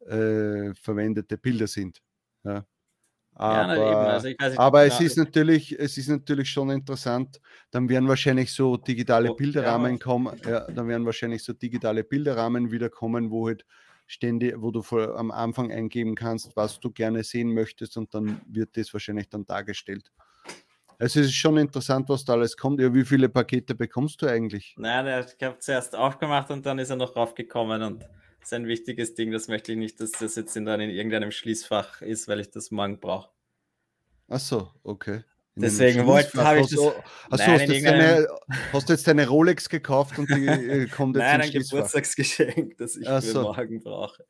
äh, 0.06 0.72
verwendete 0.74 1.36
Bilder 1.36 1.66
sind. 1.66 2.00
Ja. 2.42 2.64
Aber, 3.34 3.76
ja, 3.76 4.02
also 4.04 4.28
nicht, 4.28 4.40
aber 4.58 4.86
es, 4.86 4.98
ist 4.98 5.18
natürlich, 5.18 5.78
es 5.78 5.98
ist 5.98 6.08
natürlich 6.08 6.48
schon 6.48 6.70
interessant. 6.70 7.38
Dann 7.70 7.86
werden 7.90 8.08
wahrscheinlich 8.08 8.50
so 8.50 8.78
digitale 8.78 9.32
oh, 9.32 9.36
Bilderrahmen 9.36 9.98
kommen. 9.98 10.40
Ja, 10.46 10.60
dann 10.60 10.88
werden 10.88 11.04
wahrscheinlich 11.04 11.44
so 11.44 11.52
digitale 11.52 12.02
Bilderrahmen 12.02 12.70
wieder 12.70 12.88
kommen, 12.88 13.30
wo 13.30 13.48
halt 13.48 13.66
ständig, 14.06 14.54
wo 14.56 14.70
du 14.70 14.80
vor, 14.80 15.18
am 15.18 15.30
Anfang 15.30 15.70
eingeben 15.70 16.14
kannst, 16.14 16.56
was 16.56 16.80
du 16.80 16.90
gerne 16.90 17.24
sehen 17.24 17.52
möchtest, 17.52 17.98
und 17.98 18.14
dann 18.14 18.40
wird 18.46 18.74
das 18.78 18.94
wahrscheinlich 18.94 19.28
dann 19.28 19.44
dargestellt. 19.44 20.10
Also 20.98 21.20
es 21.20 21.26
ist 21.26 21.34
schon 21.34 21.56
interessant, 21.58 22.08
was 22.08 22.24
da 22.24 22.34
alles 22.34 22.56
kommt. 22.56 22.80
Ja, 22.80 22.92
wie 22.94 23.04
viele 23.04 23.28
Pakete 23.28 23.74
bekommst 23.74 24.22
du 24.22 24.26
eigentlich? 24.26 24.74
Nein, 24.78 25.24
ich 25.26 25.46
habe 25.46 25.58
zuerst 25.58 25.94
aufgemacht 25.94 26.50
und 26.50 26.64
dann 26.64 26.78
ist 26.78 26.90
er 26.90 26.96
noch 26.96 27.12
draufgekommen 27.12 27.82
und 27.82 28.02
das 28.02 28.10
ist 28.42 28.52
ein 28.54 28.66
wichtiges 28.66 29.14
Ding. 29.14 29.32
Das 29.32 29.48
möchte 29.48 29.72
ich 29.72 29.78
nicht, 29.78 30.00
dass 30.00 30.12
das 30.12 30.36
jetzt 30.36 30.56
in, 30.56 30.64
dann 30.64 30.80
in 30.80 30.90
irgendeinem 30.90 31.30
Schließfach 31.30 32.00
ist, 32.02 32.28
weil 32.28 32.40
ich 32.40 32.50
das 32.50 32.70
morgen 32.70 32.98
brauche. 32.98 33.30
Ach 34.28 34.40
so, 34.40 34.70
okay. 34.82 35.22
In 35.56 35.62
Deswegen 35.62 36.06
wollte 36.06 36.44
habe 36.44 36.60
ich 36.60 36.68
das. 36.68 36.78
Achso, 36.78 36.94
hast, 37.30 37.46
deine, 37.46 38.26
hast 38.72 38.88
du 38.88 38.92
jetzt 38.92 39.06
deine 39.08 39.26
Rolex 39.26 39.68
gekauft 39.68 40.18
und 40.18 40.28
die 40.28 40.46
äh, 40.46 40.86
kommt 40.90 41.16
jetzt 41.16 41.24
Nein, 41.24 41.40
ein 41.40 41.50
Geburtstagsgeschenk, 41.50 42.76
das 42.76 42.96
ich 42.96 43.08
Ach 43.08 43.22
für 43.22 43.30
so. 43.30 43.42
morgen 43.42 43.80
brauche. 43.80 44.26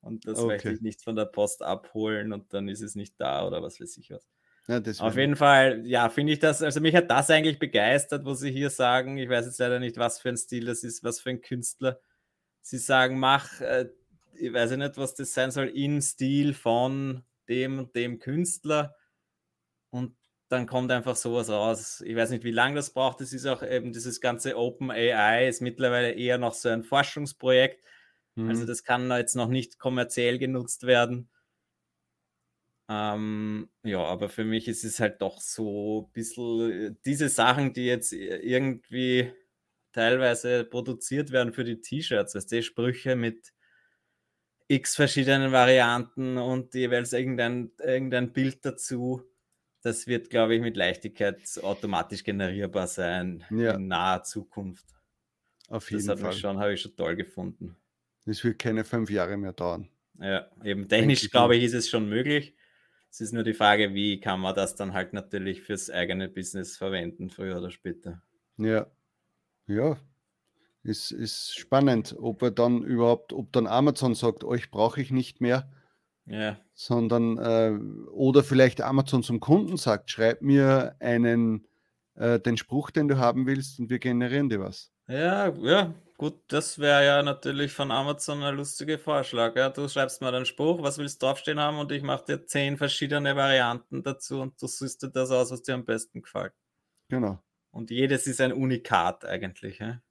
Und 0.00 0.26
das 0.26 0.38
okay. 0.38 0.46
möchte 0.46 0.72
ich 0.72 0.80
nicht 0.80 1.02
von 1.02 1.16
der 1.16 1.26
Post 1.26 1.62
abholen 1.62 2.32
und 2.32 2.54
dann 2.54 2.68
ist 2.68 2.80
es 2.80 2.94
nicht 2.94 3.20
da 3.20 3.46
oder 3.46 3.62
was 3.62 3.78
weiß 3.78 3.98
ich 3.98 4.10
was. 4.10 4.26
Ja, 4.68 4.80
Auf 4.98 5.16
jeden 5.16 5.36
Fall, 5.36 5.84
ja, 5.86 6.08
finde 6.10 6.32
ich 6.32 6.38
das, 6.38 6.62
also 6.62 6.80
mich 6.80 6.94
hat 6.94 7.10
das 7.10 7.30
eigentlich 7.30 7.58
begeistert, 7.58 8.24
wo 8.24 8.34
sie 8.34 8.52
hier 8.52 8.70
sagen, 8.70 9.18
ich 9.18 9.28
weiß 9.28 9.46
jetzt 9.46 9.58
leider 9.58 9.80
nicht, 9.80 9.96
was 9.96 10.20
für 10.20 10.28
ein 10.28 10.36
Stil 10.36 10.66
das 10.66 10.84
ist, 10.84 11.02
was 11.02 11.20
für 11.20 11.30
ein 11.30 11.40
Künstler. 11.40 12.00
Sie 12.60 12.78
sagen, 12.78 13.18
mach, 13.18 13.60
äh, 13.60 13.88
ich 14.34 14.52
weiß 14.52 14.72
nicht, 14.72 14.96
was 14.96 15.14
das 15.14 15.34
sein 15.34 15.50
soll, 15.50 15.68
im 15.68 16.00
Stil 16.00 16.54
von 16.54 17.24
dem 17.48 17.78
und 17.80 17.96
dem 17.96 18.18
Künstler 18.18 18.94
und 19.90 20.16
dann 20.48 20.66
kommt 20.66 20.90
einfach 20.90 21.14
sowas 21.16 21.48
raus. 21.48 22.02
Ich 22.04 22.16
weiß 22.16 22.30
nicht, 22.30 22.42
wie 22.44 22.50
lange 22.50 22.74
das 22.74 22.90
braucht. 22.90 23.20
Es 23.20 23.32
ist 23.32 23.46
auch 23.46 23.62
eben 23.62 23.92
dieses 23.92 24.20
ganze 24.20 24.56
Open 24.56 24.90
AI 24.90 25.46
ist 25.48 25.62
mittlerweile 25.62 26.12
eher 26.12 26.38
noch 26.38 26.54
so 26.54 26.68
ein 26.68 26.82
Forschungsprojekt. 26.82 27.84
Also 28.36 28.42
mhm. 28.42 28.50
Also 28.50 28.66
das 28.66 28.82
kann 28.82 29.10
jetzt 29.12 29.36
noch 29.36 29.48
nicht 29.48 29.78
kommerziell 29.78 30.38
genutzt 30.38 30.86
werden. 30.86 31.28
Ähm, 32.92 33.68
ja, 33.84 34.02
aber 34.02 34.28
für 34.28 34.42
mich 34.44 34.66
ist 34.66 34.82
es 34.82 34.98
halt 34.98 35.22
doch 35.22 35.40
so 35.40 36.08
ein 36.08 36.12
bisschen 36.12 36.70
äh, 36.72 36.94
diese 37.04 37.28
Sachen, 37.28 37.72
die 37.72 37.86
jetzt 37.86 38.12
irgendwie 38.12 39.32
teilweise 39.92 40.64
produziert 40.64 41.30
werden 41.30 41.52
für 41.52 41.62
die 41.62 41.80
T-Shirts, 41.80 42.34
also 42.34 42.48
die 42.48 42.64
Sprüche 42.64 43.14
mit 43.14 43.52
x 44.66 44.96
verschiedenen 44.96 45.52
Varianten 45.52 46.36
und 46.36 46.74
jeweils 46.74 47.12
irgendein, 47.12 47.70
irgendein 47.78 48.32
Bild 48.32 48.64
dazu. 48.64 49.22
Das 49.82 50.08
wird, 50.08 50.28
glaube 50.28 50.56
ich, 50.56 50.60
mit 50.60 50.76
Leichtigkeit 50.76 51.40
automatisch 51.62 52.24
generierbar 52.24 52.88
sein 52.88 53.44
ja. 53.50 53.74
in 53.74 53.86
naher 53.86 54.24
Zukunft. 54.24 54.86
Auf 55.68 55.88
jeden 55.92 56.06
das 56.06 56.20
Fall. 56.20 56.32
Schon, 56.32 56.58
habe 56.58 56.74
ich 56.74 56.80
schon 56.80 56.96
toll 56.96 57.14
gefunden. 57.14 57.76
Es 58.26 58.42
wird 58.42 58.58
keine 58.58 58.84
fünf 58.84 59.10
Jahre 59.10 59.36
mehr 59.36 59.52
dauern. 59.52 59.88
Ja, 60.20 60.50
eben 60.64 60.88
technisch, 60.88 61.30
glaube 61.30 61.56
ich, 61.56 61.62
ist 61.62 61.74
es 61.74 61.88
schon 61.88 62.08
möglich. 62.08 62.56
Es 63.10 63.20
ist 63.20 63.32
nur 63.32 63.42
die 63.42 63.54
Frage, 63.54 63.92
wie 63.92 64.20
kann 64.20 64.40
man 64.40 64.54
das 64.54 64.76
dann 64.76 64.92
halt 64.92 65.12
natürlich 65.12 65.62
fürs 65.62 65.90
eigene 65.90 66.28
Business 66.28 66.76
verwenden, 66.76 67.28
früher 67.28 67.58
oder 67.58 67.70
später. 67.70 68.22
Ja, 68.56 68.86
ja, 69.66 69.96
ist, 70.82 71.10
ist 71.10 71.58
spannend, 71.58 72.16
ob 72.18 72.42
er 72.42 72.50
dann 72.50 72.82
überhaupt, 72.82 73.32
ob 73.32 73.52
dann 73.52 73.66
Amazon 73.66 74.14
sagt, 74.14 74.44
euch 74.44 74.70
brauche 74.70 75.00
ich 75.00 75.10
nicht 75.10 75.40
mehr, 75.40 75.70
ja. 76.26 76.58
sondern 76.74 77.38
äh, 77.38 77.78
oder 78.10 78.44
vielleicht 78.44 78.80
Amazon 78.80 79.22
zum 79.22 79.40
Kunden 79.40 79.76
sagt, 79.76 80.10
schreib 80.10 80.42
mir 80.42 80.96
einen 81.00 81.66
äh, 82.14 82.40
den 82.40 82.56
Spruch, 82.56 82.90
den 82.90 83.08
du 83.08 83.18
haben 83.18 83.46
willst 83.46 83.78
und 83.78 83.90
wir 83.90 83.98
generieren 83.98 84.48
dir 84.48 84.60
was. 84.60 84.92
Ja, 85.08 85.48
ja, 85.48 85.94
Gut, 86.20 86.38
das 86.48 86.78
wäre 86.78 87.02
ja 87.06 87.22
natürlich 87.22 87.72
von 87.72 87.90
Amazon 87.90 88.42
ein 88.42 88.54
lustiger 88.54 88.98
Vorschlag. 88.98 89.56
Ja? 89.56 89.70
Du 89.70 89.88
schreibst 89.88 90.20
mal 90.20 90.34
einen 90.34 90.44
Spruch, 90.44 90.82
was 90.82 90.98
willst 90.98 91.22
du 91.22 91.26
draufstehen 91.26 91.58
haben 91.58 91.78
und 91.78 91.90
ich 91.92 92.02
mache 92.02 92.26
dir 92.26 92.44
zehn 92.44 92.76
verschiedene 92.76 93.36
Varianten 93.36 94.02
dazu 94.02 94.38
und 94.42 94.60
du 94.60 94.66
suchst 94.66 95.02
dir 95.02 95.08
das 95.08 95.30
aus, 95.30 95.50
was 95.50 95.62
dir 95.62 95.76
am 95.76 95.86
besten 95.86 96.20
gefällt. 96.20 96.52
Genau. 97.08 97.42
Und 97.70 97.90
jedes 97.90 98.26
ist 98.26 98.42
ein 98.42 98.52
Unikat 98.52 99.24
eigentlich. 99.24 99.78
Ja, 99.78 100.02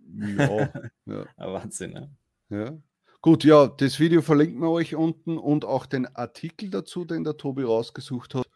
ja. 0.00 0.72
ja. 1.06 1.26
Wahnsinn. 1.36 2.10
Ja. 2.50 2.58
ja. 2.58 2.78
Gut, 3.20 3.44
ja, 3.44 3.68
das 3.68 4.00
Video 4.00 4.22
verlinken 4.22 4.60
wir 4.60 4.70
euch 4.70 4.96
unten 4.96 5.38
und 5.38 5.64
auch 5.64 5.86
den 5.86 6.06
Artikel 6.16 6.68
dazu, 6.68 7.04
den 7.04 7.22
der 7.22 7.36
Tobi 7.36 7.62
rausgesucht 7.62 8.34
hat. 8.34 8.48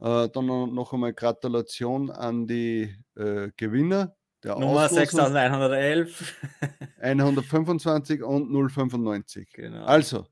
Äh, 0.00 0.28
dann 0.28 0.46
noch 0.46 0.92
einmal 0.92 1.14
Gratulation 1.14 2.10
an 2.10 2.46
die 2.46 2.94
äh, 3.16 3.50
Gewinner 3.56 4.14
der 4.44 4.58
Nummer 4.58 4.88
6111. 4.88 6.34
125 7.00 8.22
und 8.22 8.50
095. 8.50 9.52
Genau. 9.52 9.84
Also, 9.84 10.26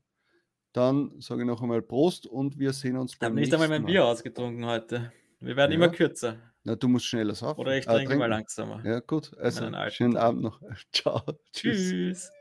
dann 0.71 1.19
sage 1.19 1.41
ich 1.41 1.47
noch 1.47 1.61
einmal 1.61 1.81
Prost 1.81 2.27
und 2.27 2.59
wir 2.59 2.73
sehen 2.73 2.97
uns 2.97 3.17
beim 3.17 3.27
Ich 3.27 3.31
habe 3.31 3.41
nicht 3.41 3.53
einmal 3.53 3.69
mein 3.69 3.81
Mal. 3.83 3.87
Bier 3.87 4.05
ausgetrunken 4.05 4.65
heute. 4.65 5.11
Wir 5.39 5.55
werden 5.55 5.71
ja. 5.71 5.77
immer 5.77 5.89
kürzer. 5.89 6.37
Na, 6.63 6.75
du 6.75 6.87
musst 6.87 7.05
schneller 7.05 7.35
saufen. 7.35 7.59
Oder 7.59 7.77
ich 7.77 7.85
trinke 7.85 8.13
ah, 8.13 8.17
mal 8.17 8.29
langsamer. 8.29 8.83
Ja, 8.83 8.99
gut. 8.99 9.37
Also, 9.37 9.69
schönen 9.89 10.17
Abend 10.17 10.41
noch. 10.41 10.61
Ciao. 10.91 11.21
Tschüss. 11.51 11.89
Tschüss. 11.89 12.31